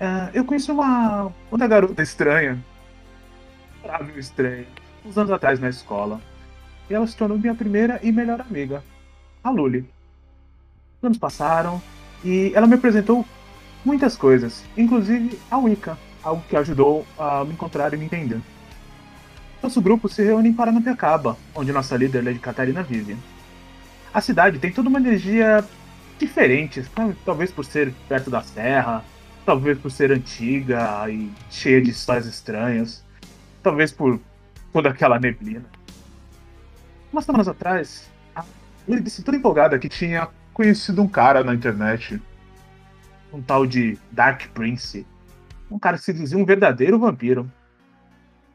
É, 0.00 0.30
eu 0.34 0.44
conheci 0.44 0.70
uma 0.72 1.30
outra 1.50 1.68
garota 1.68 2.02
estranha. 2.02 2.62
estranha. 4.16 4.66
Uns 5.04 5.16
anos 5.16 5.30
atrás 5.30 5.60
na 5.60 5.68
escola 5.68 6.20
e 6.88 6.94
ela 6.94 7.06
se 7.06 7.16
tornou 7.16 7.38
minha 7.38 7.54
primeira 7.54 8.00
e 8.02 8.12
melhor 8.12 8.40
amiga, 8.40 8.82
a 9.42 9.50
Luli. 9.50 9.88
Os 10.98 11.06
anos 11.06 11.18
passaram 11.18 11.80
e 12.24 12.52
ela 12.54 12.66
me 12.66 12.74
apresentou 12.74 13.24
muitas 13.84 14.16
coisas, 14.16 14.64
inclusive 14.76 15.38
a 15.50 15.58
Wicca, 15.58 15.98
algo 16.22 16.42
que 16.48 16.56
ajudou 16.56 17.06
a 17.18 17.44
me 17.44 17.52
encontrar 17.52 17.92
e 17.92 17.96
me 17.96 18.06
entender. 18.06 18.40
Nosso 19.62 19.80
grupo 19.80 20.08
se 20.08 20.22
reúne 20.22 20.48
em 20.48 20.52
Paranapiacaba, 20.52 21.36
onde 21.54 21.72
nossa 21.72 21.96
líder 21.96 22.24
Lady 22.24 22.38
Catarina 22.38 22.82
vive. 22.82 23.16
A 24.12 24.20
cidade 24.20 24.58
tem 24.58 24.72
toda 24.72 24.88
uma 24.88 24.98
energia 24.98 25.64
diferente, 26.18 26.84
talvez 27.24 27.50
por 27.50 27.64
ser 27.64 27.92
perto 28.08 28.30
da 28.30 28.42
serra, 28.42 29.04
talvez 29.44 29.78
por 29.78 29.90
ser 29.90 30.12
antiga 30.12 31.08
e 31.10 31.30
cheia 31.50 31.80
de 31.80 31.90
histórias 31.90 32.26
estranhas, 32.26 33.04
talvez 33.62 33.90
por 33.90 34.20
toda 34.72 34.90
aquela 34.90 35.18
neblina. 35.18 35.64
Umas 37.14 37.26
semanas 37.26 37.46
atrás, 37.46 38.10
a 38.34 38.44
Lily 38.88 39.00
disse 39.00 39.22
toda 39.22 39.36
empolgada 39.36 39.78
que 39.78 39.88
tinha 39.88 40.26
conhecido 40.52 41.00
um 41.00 41.06
cara 41.06 41.44
na 41.44 41.54
internet. 41.54 42.20
Um 43.32 43.40
tal 43.40 43.64
de 43.64 43.96
Dark 44.10 44.48
Prince. 44.48 45.06
Um 45.70 45.78
cara 45.78 45.96
que 45.96 46.02
se 46.02 46.12
dizia 46.12 46.36
um 46.36 46.44
verdadeiro 46.44 46.98
vampiro. 46.98 47.48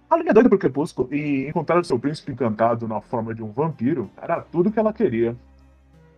A 0.09 0.17
Lily 0.17 0.27
é 0.27 0.33
doida 0.33 0.49
por 0.49 0.59
Crepúsculo 0.59 1.07
e 1.15 1.47
encontrar 1.47 1.79
o 1.79 1.85
seu 1.85 1.97
príncipe 1.97 2.33
encantado 2.33 2.85
na 2.85 2.99
forma 2.99 3.33
de 3.33 3.41
um 3.41 3.49
vampiro 3.49 4.11
era 4.21 4.41
tudo 4.41 4.69
que 4.69 4.77
ela 4.77 4.91
queria. 4.91 5.37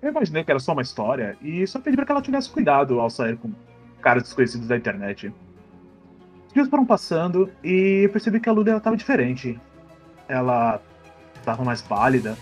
Eu 0.02 0.10
imaginei 0.10 0.44
que 0.44 0.50
era 0.50 0.60
só 0.60 0.74
uma 0.74 0.82
história 0.82 1.38
e 1.44 1.68
só 1.68 1.80
pedi 1.80 1.96
para 1.96 2.08
que 2.08 2.12
ela 2.12 2.24
tivesse 2.24 2.50
cuidado 2.50 3.00
ao 3.00 3.12
sair 3.12 3.38
com 3.38 3.52
caras 4.02 4.24
desconhecidos 4.24 4.68
da 4.68 4.76
internet. 4.76 5.32
Os 6.48 6.54
dias 6.56 6.68
foram 6.68 6.88
passando 6.88 7.52
e 7.64 8.02
eu 8.06 8.10
percebi 8.10 8.40
que 8.40 8.50
a 8.50 8.52
Lula 8.52 8.78
estava 8.78 8.98
diferente. 8.98 9.62
Ela 10.28 10.82
tava 11.44 11.64
mais 11.64 11.82
pálida. 11.82 12.38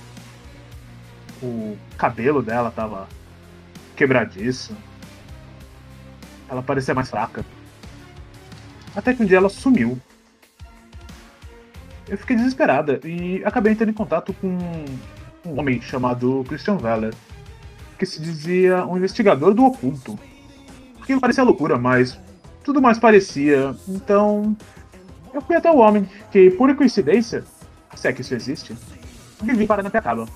O 1.41 1.77
cabelo 1.97 2.41
dela 2.41 2.71
tava 2.71 3.07
quebradiço. 3.95 4.75
Ela 6.49 6.61
parecia 6.61 6.93
mais 6.93 7.09
fraca. 7.09 7.45
Até 8.95 9.13
que 9.13 9.23
um 9.23 9.25
dia 9.25 9.37
ela 9.37 9.49
sumiu. 9.49 9.99
Eu 12.07 12.17
fiquei 12.17 12.35
desesperada 12.35 12.99
e 13.03 13.43
acabei 13.45 13.71
entrando 13.71 13.89
em 13.89 13.93
contato 13.93 14.33
com 14.33 14.57
um 15.45 15.59
homem 15.59 15.79
chamado 15.79 16.43
Christian 16.47 16.77
Veller, 16.77 17.13
que 17.97 18.05
se 18.05 18.19
dizia 18.19 18.85
um 18.85 18.97
investigador 18.97 19.53
do 19.53 19.63
oculto. 19.63 20.19
Aquilo 21.01 21.21
parecia 21.21 21.43
loucura, 21.43 21.77
mas 21.77 22.19
tudo 22.63 22.81
mais 22.81 22.97
parecia. 22.97 23.75
Então, 23.87 24.57
eu 25.33 25.41
fui 25.41 25.55
até 25.55 25.71
o 25.71 25.77
homem, 25.77 26.09
que 26.31 26.49
por 26.51 26.75
coincidência 26.75 27.43
se 27.95 28.07
é 28.07 28.13
que 28.13 28.21
isso 28.21 28.33
existe, 28.33 28.75
vivi 29.41 29.65
para 29.65 29.77
Paranapiacaba. 29.77 30.27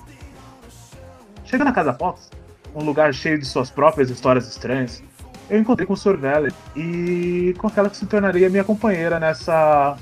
Chegando 1.45 1.67
na 1.67 1.73
Casa 1.73 1.93
Fox, 1.93 2.29
um 2.73 2.83
lugar 2.83 3.13
cheio 3.13 3.37
de 3.37 3.45
suas 3.45 3.69
próprias 3.69 4.09
histórias 4.09 4.47
estranhas, 4.47 5.03
eu 5.49 5.59
encontrei 5.59 5.85
com 5.85 5.93
o 5.93 5.97
Sr. 5.97 6.17
Veller 6.17 6.53
e 6.75 7.53
com 7.57 7.67
aquela 7.67 7.89
que 7.89 7.97
se 7.97 8.05
tornaria 8.05 8.49
minha 8.49 8.63
companheira 8.63 9.19
nessa. 9.19 9.97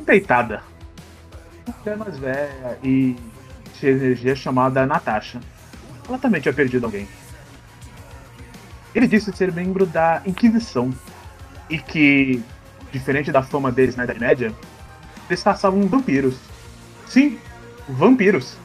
deitada. 0.00 0.62
Uma 1.66 1.76
mulher 1.78 1.96
mais 1.96 2.18
velha 2.18 2.78
e 2.82 3.16
de 3.80 3.86
energia 3.88 4.36
chamada 4.36 4.86
Natasha. 4.86 5.40
Ela 6.06 6.18
também 6.18 6.40
tinha 6.40 6.52
perdido 6.54 6.84
alguém. 6.84 7.08
Ele 8.94 9.06
disse 9.06 9.32
ser 9.32 9.52
membro 9.52 9.84
da 9.86 10.22
Inquisição 10.24 10.92
e 11.68 11.78
que, 11.78 12.42
diferente 12.92 13.32
da 13.32 13.42
fama 13.42 13.72
deles 13.72 13.96
na 13.96 14.04
Idade 14.04 14.20
Média, 14.20 14.54
eles 15.28 15.42
caçavam 15.42 15.86
vampiros. 15.86 16.36
Sim, 17.06 17.38
vampiros. 17.88 18.56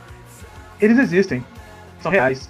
Eles 0.81 0.97
existem. 0.97 1.43
São 2.01 2.11
reais. 2.11 2.49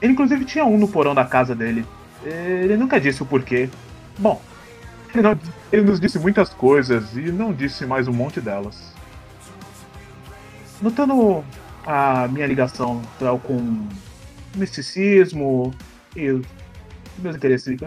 Ele 0.00 0.12
inclusive 0.12 0.44
tinha 0.44 0.64
um 0.64 0.76
no 0.76 0.88
porão 0.88 1.14
da 1.14 1.24
casa 1.24 1.54
dele. 1.54 1.86
Ele 2.24 2.76
nunca 2.76 3.00
disse 3.00 3.22
o 3.22 3.26
porquê. 3.26 3.68
Bom, 4.18 4.40
ele, 5.14 5.22
não, 5.22 5.38
ele 5.72 5.82
nos 5.82 6.00
disse 6.00 6.18
muitas 6.18 6.50
coisas 6.50 7.16
e 7.16 7.32
não 7.32 7.52
disse 7.52 7.86
mais 7.86 8.08
um 8.08 8.12
monte 8.12 8.40
delas. 8.40 8.92
Notando 10.80 11.44
a 11.86 12.28
minha 12.28 12.46
ligação 12.46 13.02
com 13.44 13.86
misticismo 14.54 15.72
e 16.16 16.40
meus 17.18 17.36
interesses 17.36 17.78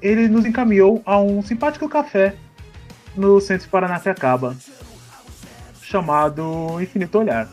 ele 0.00 0.28
nos 0.28 0.44
encaminhou 0.44 1.02
a 1.06 1.18
um 1.18 1.42
simpático 1.42 1.88
café 1.88 2.36
no 3.16 3.40
centro 3.40 3.64
de 3.64 3.70
Paranapiacaba, 3.70 4.56
chamado 5.82 6.80
Infinito 6.80 7.18
Olhar. 7.18 7.48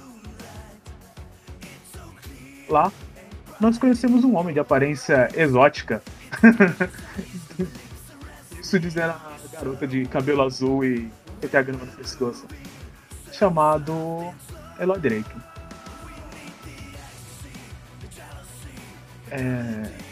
Lá, 2.68 2.92
nós 3.60 3.78
conhecemos 3.78 4.24
um 4.24 4.36
homem 4.36 4.54
de 4.54 4.60
aparência 4.60 5.30
exótica. 5.36 6.02
Isso 8.60 8.80
dizendo 8.80 9.12
a 9.12 9.32
garota 9.52 9.86
de 9.86 10.06
cabelo 10.06 10.44
azul 10.44 10.84
e 10.84 11.12
grama 11.50 11.86
no 11.86 11.92
pescoço. 11.92 12.46
Chamado 13.32 14.34
Eloy 14.80 15.00
Drake. 15.00 15.36
É... 19.30 20.11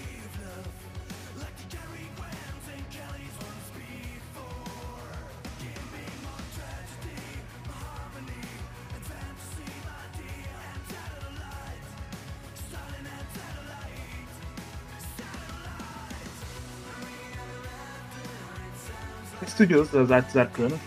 estudioso 19.59 19.91
das 19.91 20.11
artes 20.11 20.37
arcanas. 20.37 20.79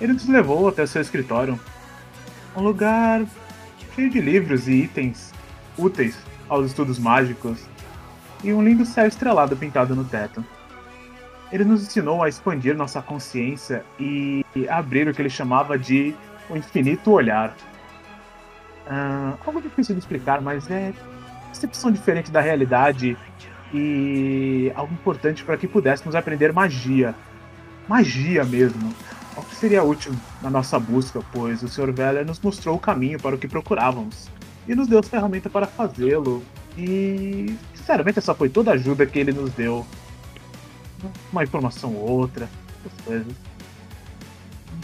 Ele 0.00 0.12
nos 0.12 0.28
levou 0.28 0.68
até 0.68 0.86
seu 0.86 1.02
escritório, 1.02 1.58
um 2.56 2.62
lugar 2.62 3.24
cheio 3.94 4.10
de 4.10 4.20
livros 4.20 4.68
e 4.68 4.72
itens 4.72 5.32
úteis 5.76 6.18
aos 6.48 6.66
estudos 6.66 6.98
mágicos 6.98 7.66
e 8.42 8.52
um 8.52 8.62
lindo 8.62 8.84
céu 8.84 9.06
estrelado 9.06 9.56
pintado 9.56 9.94
no 9.94 10.04
teto. 10.04 10.44
Ele 11.52 11.64
nos 11.64 11.82
ensinou 11.82 12.22
a 12.22 12.28
expandir 12.28 12.76
nossa 12.76 13.02
consciência 13.02 13.84
e 13.98 14.44
abrir 14.68 15.06
o 15.08 15.14
que 15.14 15.20
ele 15.20 15.28
chamava 15.28 15.78
de 15.78 16.14
o 16.48 16.56
infinito 16.56 17.10
olhar. 17.10 17.54
Uh, 18.86 19.38
algo 19.46 19.60
difícil 19.60 19.94
de 19.94 20.00
explicar, 20.00 20.40
mas 20.40 20.68
é 20.70 20.92
percepção 21.48 21.92
diferente 21.92 22.30
da 22.30 22.40
realidade 22.40 23.16
e 23.72 24.72
algo 24.74 24.92
importante 24.92 25.44
para 25.44 25.56
que 25.56 25.66
pudéssemos 25.66 26.14
aprender 26.14 26.52
magia. 26.52 27.14
Magia 27.88 28.44
mesmo. 28.44 28.92
O 29.36 29.42
que 29.42 29.54
seria 29.54 29.82
útil 29.82 30.12
na 30.42 30.50
nossa 30.50 30.78
busca, 30.78 31.20
pois 31.32 31.62
o 31.62 31.68
Sr. 31.68 31.90
Veller 31.92 32.26
nos 32.26 32.38
mostrou 32.40 32.76
o 32.76 32.78
caminho 32.78 33.18
para 33.18 33.34
o 33.34 33.38
que 33.38 33.48
procurávamos 33.48 34.28
e 34.68 34.74
nos 34.74 34.88
deu 34.88 34.98
as 34.98 35.08
ferramentas 35.08 35.50
para 35.50 35.66
fazê-lo. 35.66 36.42
E, 36.76 37.56
sinceramente, 37.74 38.18
essa 38.18 38.34
foi 38.34 38.48
toda 38.48 38.70
a 38.70 38.74
ajuda 38.74 39.06
que 39.06 39.18
ele 39.18 39.32
nos 39.32 39.50
deu. 39.52 39.86
Uma 41.32 41.42
informação 41.42 41.94
ou 41.94 42.10
outra, 42.10 42.48
essas 42.84 43.04
coisas. 43.04 43.34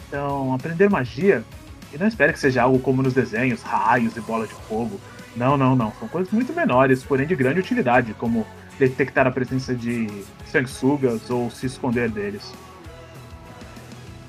Então, 0.09 0.55
aprender 0.55 0.89
magia, 0.89 1.45
e 1.93 1.99
não 1.99 2.07
espere 2.07 2.33
que 2.33 2.41
seja 2.41 2.63
algo 2.63 2.79
como 2.79 3.03
nos 3.03 3.15
desenhos, 3.15 3.63
raios 3.63 4.17
e 4.17 4.21
bolas 4.21 4.49
de 4.49 4.55
fogo. 4.55 5.01
Não, 5.37 5.57
não, 5.57 5.77
não. 5.77 5.93
São 5.99 6.09
coisas 6.09 6.33
muito 6.33 6.53
menores, 6.53 7.03
porém 7.03 7.27
de 7.27 7.37
grande 7.37 7.61
utilidade, 7.61 8.15
como 8.15 8.47
detectar 8.79 9.27
a 9.27 9.31
presença 9.31 9.75
de 9.75 10.07
sanguessugas 10.47 11.29
ou 11.31 11.51
se 11.51 11.67
esconder 11.67 12.09
deles. 12.09 12.55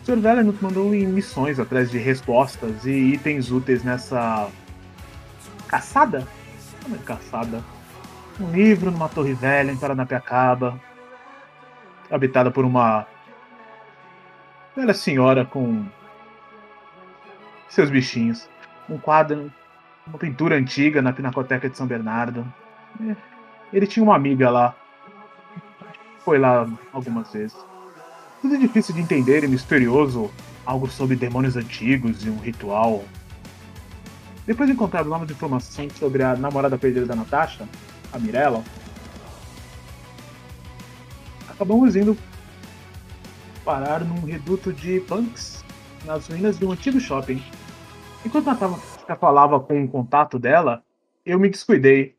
O 0.01 0.05
Sr. 0.05 0.19
Veller 0.19 0.43
nos 0.43 0.59
mandou 0.59 0.93
em 0.95 1.05
missões 1.05 1.59
atrás 1.59 1.91
de 1.91 1.99
respostas 1.99 2.85
e 2.85 3.13
itens 3.13 3.51
úteis 3.51 3.83
nessa 3.83 4.49
caçada? 5.67 6.27
Como 6.83 6.95
é 6.95 6.99
caçada? 6.99 7.63
Um 8.39 8.51
livro 8.51 8.89
numa 8.89 9.07
torre 9.07 9.33
velha 9.33 9.71
em 9.71 9.77
Paranapiacaba, 9.77 10.79
habitada 12.09 12.49
por 12.49 12.65
uma 12.65 13.05
velha 14.75 14.93
senhora 14.93 15.45
com 15.45 15.85
seus 17.67 17.89
bichinhos. 17.89 18.49
Um 18.89 18.97
quadro, 18.97 19.51
uma 20.07 20.17
pintura 20.17 20.55
antiga 20.55 21.01
na 21.01 21.13
Pinacoteca 21.13 21.69
de 21.69 21.77
São 21.77 21.85
Bernardo. 21.85 22.45
É, 23.01 23.15
ele 23.71 23.88
tinha 23.88 24.03
uma 24.03 24.15
amiga 24.15 24.49
lá. 24.49 24.75
Foi 26.19 26.38
lá 26.38 26.67
algumas 26.91 27.32
vezes. 27.32 27.58
Tudo 28.41 28.58
difícil 28.58 28.95
de 28.95 29.01
entender 29.01 29.43
e 29.43 29.47
misterioso. 29.47 30.32
Algo 30.65 30.88
sobre 30.88 31.15
demônios 31.15 31.55
antigos 31.55 32.25
e 32.25 32.29
um 32.29 32.38
ritual. 32.38 33.03
Depois 34.45 34.67
de 34.67 34.73
encontrar 34.73 35.03
novas 35.05 35.29
informações 35.29 35.93
sobre 35.93 36.23
a 36.23 36.36
namorada 36.36 36.77
perdida 36.77 37.05
da 37.05 37.15
Natasha, 37.15 37.67
a 38.12 38.19
Mirella, 38.19 38.63
acabamos 41.47 41.95
indo 41.95 42.17
parar 43.63 44.03
num 44.03 44.25
reduto 44.25 44.73
de 44.73 44.99
punks 45.01 45.63
nas 46.05 46.27
ruínas 46.27 46.58
de 46.58 46.65
um 46.65 46.71
antigo 46.71 46.99
shopping. 46.99 47.43
Enquanto 48.25 48.45
Natasha 48.45 49.15
falava 49.19 49.60
com 49.60 49.84
o 49.84 49.88
contato 49.88 50.39
dela, 50.39 50.84
eu 51.25 51.39
me 51.39 51.49
descuidei 51.49 52.15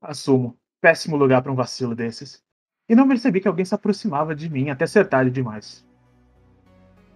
Assumo. 0.00 0.56
Péssimo 0.80 1.16
lugar 1.16 1.42
para 1.42 1.50
um 1.50 1.56
vacilo 1.56 1.94
desses. 1.94 2.42
E 2.88 2.94
não 2.94 3.08
percebi 3.08 3.40
que 3.40 3.48
alguém 3.48 3.64
se 3.64 3.74
aproximava 3.74 4.34
de 4.34 4.48
mim 4.48 4.70
até 4.70 4.86
ser 4.86 5.08
tarde 5.08 5.30
demais. 5.30 5.84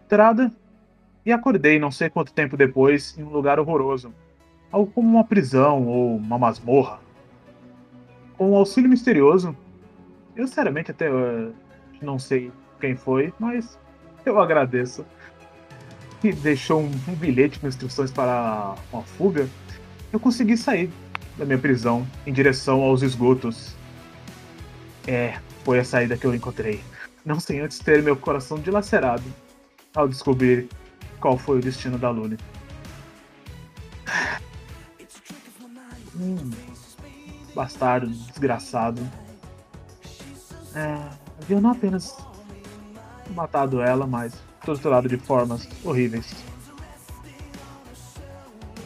Entrada 0.04 0.52
e 1.24 1.32
acordei 1.32 1.78
não 1.78 1.90
sei 1.90 2.10
quanto 2.10 2.32
tempo 2.32 2.56
depois 2.56 3.16
em 3.16 3.22
um 3.22 3.30
lugar 3.30 3.58
horroroso. 3.58 4.12
Algo 4.70 4.90
como 4.90 5.08
uma 5.08 5.24
prisão 5.24 5.86
ou 5.86 6.16
uma 6.16 6.38
masmorra. 6.38 7.00
Com 8.36 8.50
um 8.50 8.56
auxílio 8.56 8.90
misterioso, 8.90 9.56
eu 10.34 10.46
sinceramente 10.46 10.90
até 10.90 11.10
uh, 11.10 11.54
não 12.00 12.18
sei 12.18 12.50
quem 12.80 12.96
foi, 12.96 13.32
mas 13.38 13.78
eu 14.26 14.40
agradeço. 14.40 15.06
Que 16.20 16.32
deixou 16.32 16.80
um, 16.80 16.90
um 17.08 17.14
bilhete 17.14 17.58
com 17.58 17.66
instruções 17.66 18.10
para 18.10 18.74
uma 18.92 19.02
fuga. 19.02 19.48
Eu 20.12 20.20
consegui 20.20 20.56
sair 20.56 20.90
da 21.36 21.44
minha 21.44 21.58
prisão 21.58 22.06
em 22.26 22.32
direção 22.32 22.82
aos 22.82 23.02
esgotos. 23.02 23.74
É, 25.06 25.38
foi 25.64 25.78
a 25.78 25.84
saída 25.84 26.16
que 26.16 26.26
eu 26.26 26.34
encontrei. 26.34 26.82
Não 27.24 27.38
sem 27.38 27.60
antes 27.60 27.78
ter 27.78 28.02
meu 28.02 28.16
coração 28.16 28.58
dilacerado 28.58 29.24
ao 29.94 30.08
descobrir 30.08 30.68
qual 31.20 31.38
foi 31.38 31.58
o 31.58 31.60
destino 31.60 31.98
da 31.98 32.10
Lune. 32.10 32.36
Hum, 36.16 36.50
bastardo, 37.54 38.08
desgraçado. 38.08 39.00
É, 40.74 41.10
havia 41.40 41.60
não 41.60 41.70
apenas 41.70 42.16
matado 43.34 43.80
ela, 43.80 44.06
mas 44.06 44.34
torturado 44.64 45.08
de 45.08 45.16
formas 45.16 45.68
horríveis. 45.84 46.34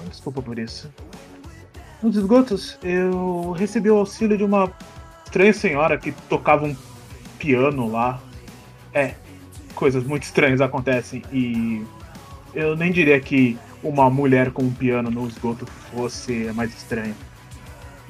Desculpa 0.08 0.40
por 0.40 0.58
isso. 0.58 0.90
Nos 2.02 2.14
esgotos, 2.14 2.78
eu 2.82 3.52
recebi 3.52 3.90
o 3.90 3.96
auxílio 3.96 4.36
de 4.36 4.44
uma 4.44 4.70
estranha 5.24 5.52
senhora 5.52 5.96
que 5.96 6.12
tocava 6.12 6.66
um 6.66 6.76
piano 7.38 7.90
lá. 7.90 8.20
É, 8.92 9.14
coisas 9.74 10.04
muito 10.04 10.24
estranhas 10.24 10.60
acontecem 10.60 11.22
e 11.32 11.84
eu 12.54 12.76
nem 12.76 12.92
diria 12.92 13.18
que 13.20 13.58
uma 13.82 14.10
mulher 14.10 14.50
com 14.50 14.62
um 14.62 14.72
piano 14.72 15.10
no 15.10 15.26
esgoto 15.26 15.66
fosse 15.66 16.52
mais 16.54 16.74
estranho. 16.74 17.14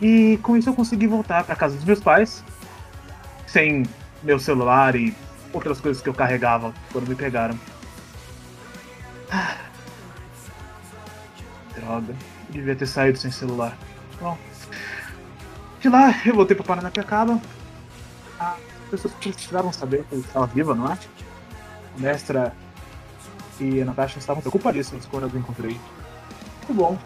E 0.00 0.38
com 0.42 0.56
isso 0.56 0.68
eu 0.68 0.74
consegui 0.74 1.06
voltar 1.06 1.44
para 1.44 1.54
casa 1.54 1.76
dos 1.76 1.84
meus 1.84 2.00
pais, 2.00 2.42
sem 3.46 3.84
meu 4.22 4.38
celular 4.38 4.96
e 4.96 5.14
outras 5.52 5.80
coisas 5.80 6.02
que 6.02 6.08
eu 6.08 6.14
carregava 6.14 6.74
quando 6.92 7.08
me 7.08 7.14
pegaram. 7.14 7.58
Droga, 11.74 12.14
devia 12.50 12.76
ter 12.76 12.86
saído 12.86 13.18
sem 13.18 13.30
celular. 13.30 13.76
Bom, 14.20 14.36
de 15.80 15.88
lá 15.88 16.14
eu 16.24 16.34
voltei 16.34 16.56
pra 16.56 16.64
Paranapiacaba. 16.64 17.40
As 18.38 18.90
pessoas 18.90 19.14
precisavam 19.14 19.72
saber 19.72 20.04
que 20.04 20.14
eu 20.14 20.20
estava 20.20 20.46
viva, 20.46 20.74
não 20.74 20.90
é? 20.92 20.98
A 21.96 22.00
mestra 22.00 22.52
e 23.60 23.80
a 23.80 23.84
Natasha 23.84 24.18
estavam 24.18 24.40
preocupadíssimas 24.40 25.06
quando 25.06 25.28
eu 25.32 25.40
encontrei. 25.40 25.78
Muito 26.58 26.74
bom. 26.74 26.98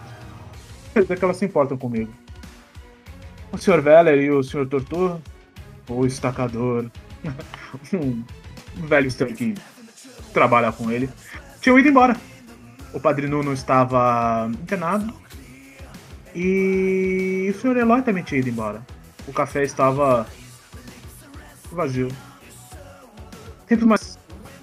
Quer 0.92 1.02
dizer 1.02 1.18
que 1.18 1.24
elas 1.24 1.36
se 1.36 1.44
importam 1.44 1.76
comigo. 1.76 2.12
O 3.52 3.58
Sr. 3.58 3.80
Veller 3.80 4.18
e 4.20 4.30
o 4.30 4.42
Sr. 4.42 4.66
Tortur, 4.66 5.18
o 5.88 6.06
estacador, 6.06 6.86
um 7.92 8.24
velho 8.86 9.06
estranho 9.06 9.34
que 9.34 9.54
trabalha 10.32 10.72
com 10.72 10.90
ele, 10.90 11.08
tinham 11.60 11.78
ido 11.78 11.88
embora. 11.88 12.16
O 12.92 13.00
Padre 13.00 13.28
Nuno 13.28 13.52
estava 13.52 14.50
internado 14.62 15.12
e 16.34 17.52
o 17.54 17.58
Sr. 17.58 17.78
Eloy 17.78 18.02
também 18.02 18.22
tinha 18.22 18.40
ido 18.40 18.48
embora. 18.48 18.80
O 19.26 19.32
café 19.32 19.62
estava 19.62 20.26
vazio. 21.72 22.08
Tempos 23.66 23.86
mais 23.86 24.18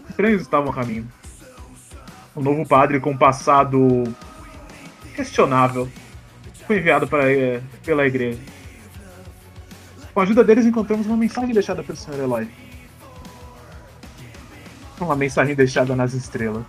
estranhos 0.10 0.42
estavam 0.42 0.72
a 0.72 0.74
caminho. 0.74 1.08
O 2.36 2.42
novo 2.42 2.68
padre 2.68 3.00
com 3.00 3.18
passado 3.18 4.04
questionável 5.16 5.90
foi 6.66 6.78
enviado 6.78 7.08
para, 7.08 7.32
eh, 7.32 7.62
pela 7.84 8.06
igreja. 8.06 8.40
Com 10.14 10.20
a 10.20 10.24
ajuda 10.24 10.44
deles, 10.44 10.66
encontramos 10.66 11.08
uma 11.08 11.18
mensagem 11.18 11.54
deixada 11.54 11.84
pelo 11.84 11.98
Sr. 11.98 12.20
Eloy. 12.20 12.50
Uma 15.00 15.16
mensagem 15.16 15.56
deixada 15.56 15.96
nas 15.96 16.14
estrelas. 16.14 16.64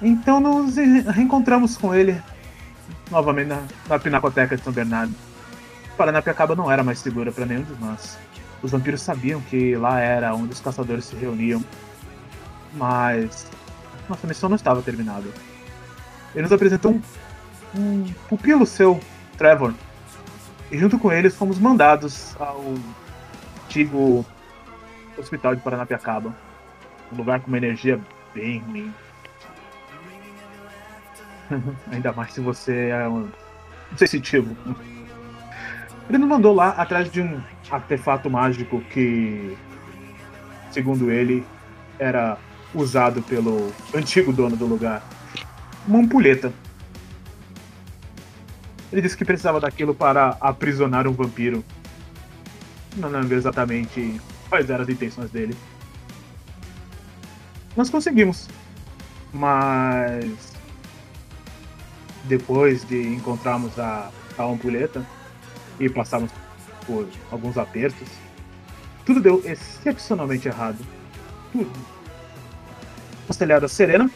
Então 0.00 0.40
nos 0.40 0.76
reencontramos 0.76 1.76
com 1.76 1.94
ele 1.94 2.20
novamente 3.10 3.48
na, 3.48 3.62
na 3.88 3.98
Pinacoteca 3.98 4.56
de 4.56 4.62
São 4.62 4.72
Bernardo. 4.72 5.14
Paranapiacaba 5.96 6.54
não 6.54 6.70
era 6.70 6.84
mais 6.84 6.98
segura 6.98 7.32
para 7.32 7.46
nenhum 7.46 7.62
de 7.62 7.74
nós. 7.80 8.18
Os 8.62 8.70
vampiros 8.70 9.00
sabiam 9.00 9.40
que 9.40 9.76
lá 9.76 10.00
era 10.00 10.34
onde 10.34 10.52
os 10.52 10.60
caçadores 10.60 11.06
se 11.06 11.16
reuniam, 11.16 11.64
mas 12.74 13.46
nossa 14.08 14.26
missão 14.26 14.48
não 14.48 14.56
estava 14.56 14.82
terminada. 14.82 15.26
Ele 16.34 16.42
nos 16.42 16.52
apresentou 16.52 16.92
um, 16.92 17.00
um 17.78 18.04
pupilo 18.28 18.66
seu, 18.66 19.00
Trevor, 19.38 19.72
e 20.70 20.78
junto 20.78 20.98
com 20.98 21.12
eles 21.12 21.34
fomos 21.34 21.58
mandados 21.58 22.34
ao 22.38 22.62
antigo 23.64 24.24
hospital 25.16 25.54
de 25.54 25.62
Paranapiacaba, 25.62 26.34
um 27.12 27.16
lugar 27.16 27.40
com 27.40 27.48
uma 27.48 27.56
energia 27.56 28.00
bem 28.34 28.58
ruim. 28.58 28.92
Ainda 31.92 32.12
mais 32.12 32.32
se 32.32 32.40
você 32.40 32.88
é 32.88 33.08
um 33.08 33.28
sensitivo. 33.96 34.56
Ele 36.08 36.18
nos 36.18 36.28
mandou 36.28 36.54
lá 36.54 36.70
atrás 36.70 37.10
de 37.10 37.20
um 37.20 37.40
artefato 37.70 38.30
mágico 38.30 38.80
que, 38.92 39.56
segundo 40.70 41.10
ele, 41.10 41.44
era 41.98 42.38
usado 42.74 43.22
pelo 43.22 43.72
antigo 43.94 44.32
dono 44.32 44.56
do 44.56 44.66
lugar. 44.66 45.02
Uma 45.86 45.98
ampulheta. 46.00 46.52
Ele 48.92 49.02
disse 49.02 49.16
que 49.16 49.24
precisava 49.24 49.60
daquilo 49.60 49.94
para 49.94 50.36
aprisionar 50.40 51.08
um 51.08 51.12
vampiro. 51.12 51.64
Não 52.96 53.08
lembro 53.08 53.36
exatamente 53.36 54.20
quais 54.48 54.70
eram 54.70 54.82
as 54.82 54.88
intenções 54.88 55.30
dele. 55.30 55.56
Nós 57.76 57.90
conseguimos. 57.90 58.48
Mas 59.32 60.55
depois 62.26 62.84
de 62.84 63.14
encontrarmos 63.14 63.78
a, 63.78 64.10
a 64.36 64.44
ampulheta 64.44 65.04
e 65.78 65.88
passarmos 65.88 66.30
por 66.86 67.06
alguns 67.30 67.58
apertos, 67.58 68.08
tudo 69.04 69.20
deu 69.20 69.42
excepcionalmente 69.44 70.48
errado. 70.48 70.78
Tudo. 71.52 71.70
Postelhada 73.26 73.68
Serena, 73.68 74.10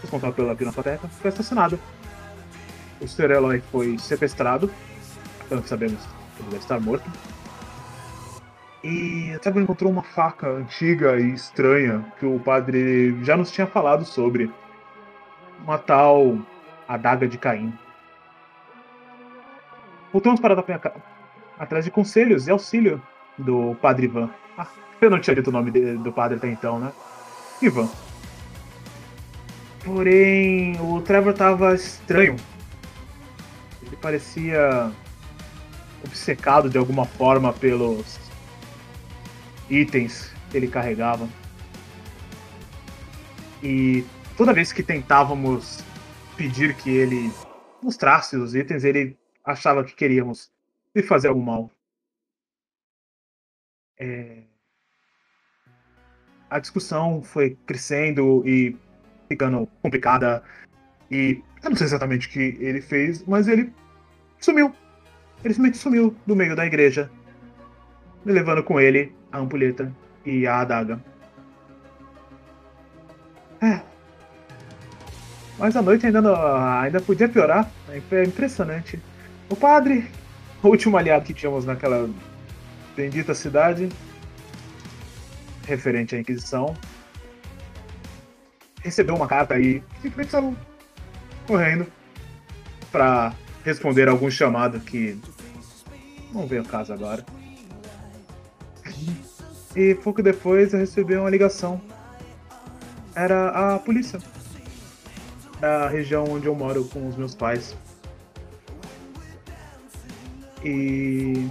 responsável 0.00 0.34
pela 0.34 0.54
Pinacoteca, 0.54 1.08
foi 1.08 1.30
assassinado. 1.30 1.78
O 3.00 3.06
Sr. 3.06 3.30
Eloy 3.30 3.62
foi 3.70 3.98
sequestrado, 3.98 4.70
pelo 5.48 5.62
que 5.62 5.68
sabemos, 5.68 6.00
ele 6.38 6.50
deve 6.50 6.62
estar 6.62 6.80
morto. 6.80 7.08
E 8.82 9.32
até 9.34 9.50
encontrou 9.50 9.90
uma 9.90 10.02
faca 10.02 10.48
antiga 10.48 11.18
e 11.18 11.32
estranha 11.32 12.04
que 12.18 12.26
o 12.26 12.38
padre 12.38 13.16
já 13.24 13.36
nos 13.36 13.50
tinha 13.50 13.66
falado 13.66 14.04
sobre. 14.04 14.50
Uma 15.64 15.78
tal 15.78 16.38
adaga 16.88 17.28
de 17.28 17.36
Caim. 17.36 17.72
Voltamos 20.12 20.40
para 20.40 20.58
a 20.58 21.62
atrás 21.62 21.84
de 21.84 21.90
conselhos 21.90 22.48
e 22.48 22.50
auxílio 22.50 23.02
do 23.36 23.76
padre 23.80 24.06
Ivan. 24.06 24.30
Ah, 24.56 24.66
eu 25.00 25.10
não 25.10 25.20
tinha 25.20 25.36
dito 25.36 25.50
o 25.50 25.52
nome 25.52 25.70
do 25.70 26.12
padre 26.12 26.38
até 26.38 26.48
então, 26.48 26.78
né? 26.78 26.90
Ivan. 27.60 27.88
Porém, 29.84 30.80
o 30.80 31.00
Trevor 31.02 31.32
estava 31.32 31.74
estranho. 31.74 32.36
Ele 33.82 33.96
parecia 33.96 34.90
obcecado 36.04 36.70
de 36.70 36.78
alguma 36.78 37.04
forma 37.04 37.52
pelos 37.52 38.18
itens 39.68 40.32
que 40.50 40.56
ele 40.56 40.68
carregava. 40.68 41.28
E 43.62 44.04
toda 44.36 44.52
vez 44.52 44.72
que 44.72 44.82
tentávamos 44.82 45.82
pedir 46.38 46.74
que 46.76 46.88
ele 46.88 47.32
mostrasse 47.82 48.36
os 48.36 48.54
itens, 48.54 48.84
ele 48.84 49.18
achava 49.44 49.82
que 49.82 49.94
queríamos 49.94 50.50
lhe 50.94 51.02
fazer 51.02 51.28
algum 51.28 51.42
mal. 51.42 51.70
É... 53.98 54.44
A 56.48 56.60
discussão 56.60 57.20
foi 57.22 57.58
crescendo 57.66 58.46
e 58.46 58.74
ficando 59.28 59.66
complicada. 59.82 60.42
E 61.10 61.42
eu 61.62 61.70
não 61.70 61.76
sei 61.76 61.86
exatamente 61.86 62.28
o 62.28 62.30
que 62.30 62.56
ele 62.60 62.80
fez, 62.80 63.22
mas 63.24 63.48
ele 63.48 63.72
sumiu. 64.38 64.74
Ele 65.44 65.54
simplesmente 65.54 65.76
sumiu 65.76 66.16
do 66.24 66.36
meio 66.36 66.54
da 66.54 66.64
igreja, 66.64 67.10
levando 68.24 68.62
com 68.62 68.80
ele 68.80 69.12
a 69.32 69.38
ampulheta 69.38 69.94
e 70.24 70.46
a 70.46 70.60
adaga. 70.60 71.02
É, 73.60 73.82
mas 75.58 75.74
a 75.74 75.82
noite 75.82 76.06
ainda, 76.06 76.22
não, 76.22 76.34
ainda 76.34 77.00
podia 77.00 77.28
piorar. 77.28 77.68
É 78.10 78.24
impressionante. 78.24 79.00
O 79.50 79.56
padre, 79.56 80.08
o 80.62 80.68
último 80.68 80.96
aliado 80.96 81.24
que 81.24 81.34
tínhamos 81.34 81.64
naquela 81.64 82.08
bendita 82.96 83.34
cidade, 83.34 83.88
referente 85.66 86.14
à 86.14 86.20
Inquisição, 86.20 86.76
recebeu 88.82 89.16
uma 89.16 89.26
carta 89.26 89.58
e 89.58 89.82
simplesmente 90.00 90.30
saiu 90.30 90.56
correndo 91.46 91.86
para 92.92 93.32
responder 93.64 94.08
algum 94.08 94.30
chamado 94.30 94.78
que 94.80 95.18
não 96.32 96.46
veio 96.46 96.62
ao 96.62 96.68
caso 96.68 96.92
agora. 96.92 97.24
E 99.74 99.94
pouco 99.96 100.22
depois 100.22 100.72
eu 100.72 100.78
recebi 100.78 101.16
uma 101.16 101.30
ligação. 101.30 101.80
Era 103.14 103.74
a 103.74 103.78
polícia 103.78 104.18
da 105.60 105.88
região 105.88 106.24
onde 106.24 106.46
eu 106.46 106.54
moro 106.54 106.84
com 106.84 107.08
os 107.08 107.16
meus 107.16 107.34
pais. 107.34 107.76
E 110.64 111.48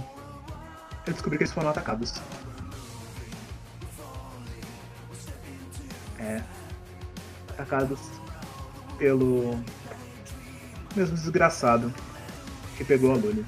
eu 1.06 1.12
descobri 1.12 1.38
que 1.38 1.44
eles 1.44 1.52
foram 1.52 1.70
atacados. 1.70 2.14
É. 6.18 6.42
Atacados 7.50 8.00
pelo 8.98 9.58
mesmo 10.94 11.16
desgraçado 11.16 11.92
que 12.76 12.84
pegou 12.84 13.12
a 13.12 13.14
Lully. 13.16 13.44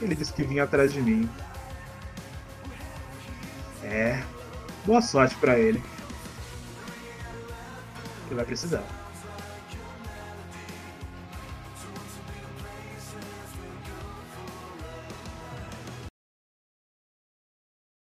Ele 0.00 0.14
disse 0.14 0.32
que 0.32 0.42
vinha 0.44 0.64
atrás 0.64 0.92
de 0.92 1.00
mim. 1.00 1.28
É. 3.82 4.22
Boa 4.84 5.00
sorte 5.00 5.34
para 5.36 5.58
ele. 5.58 5.82
Ele 8.28 8.34
vai 8.34 8.44
precisar. 8.44 8.84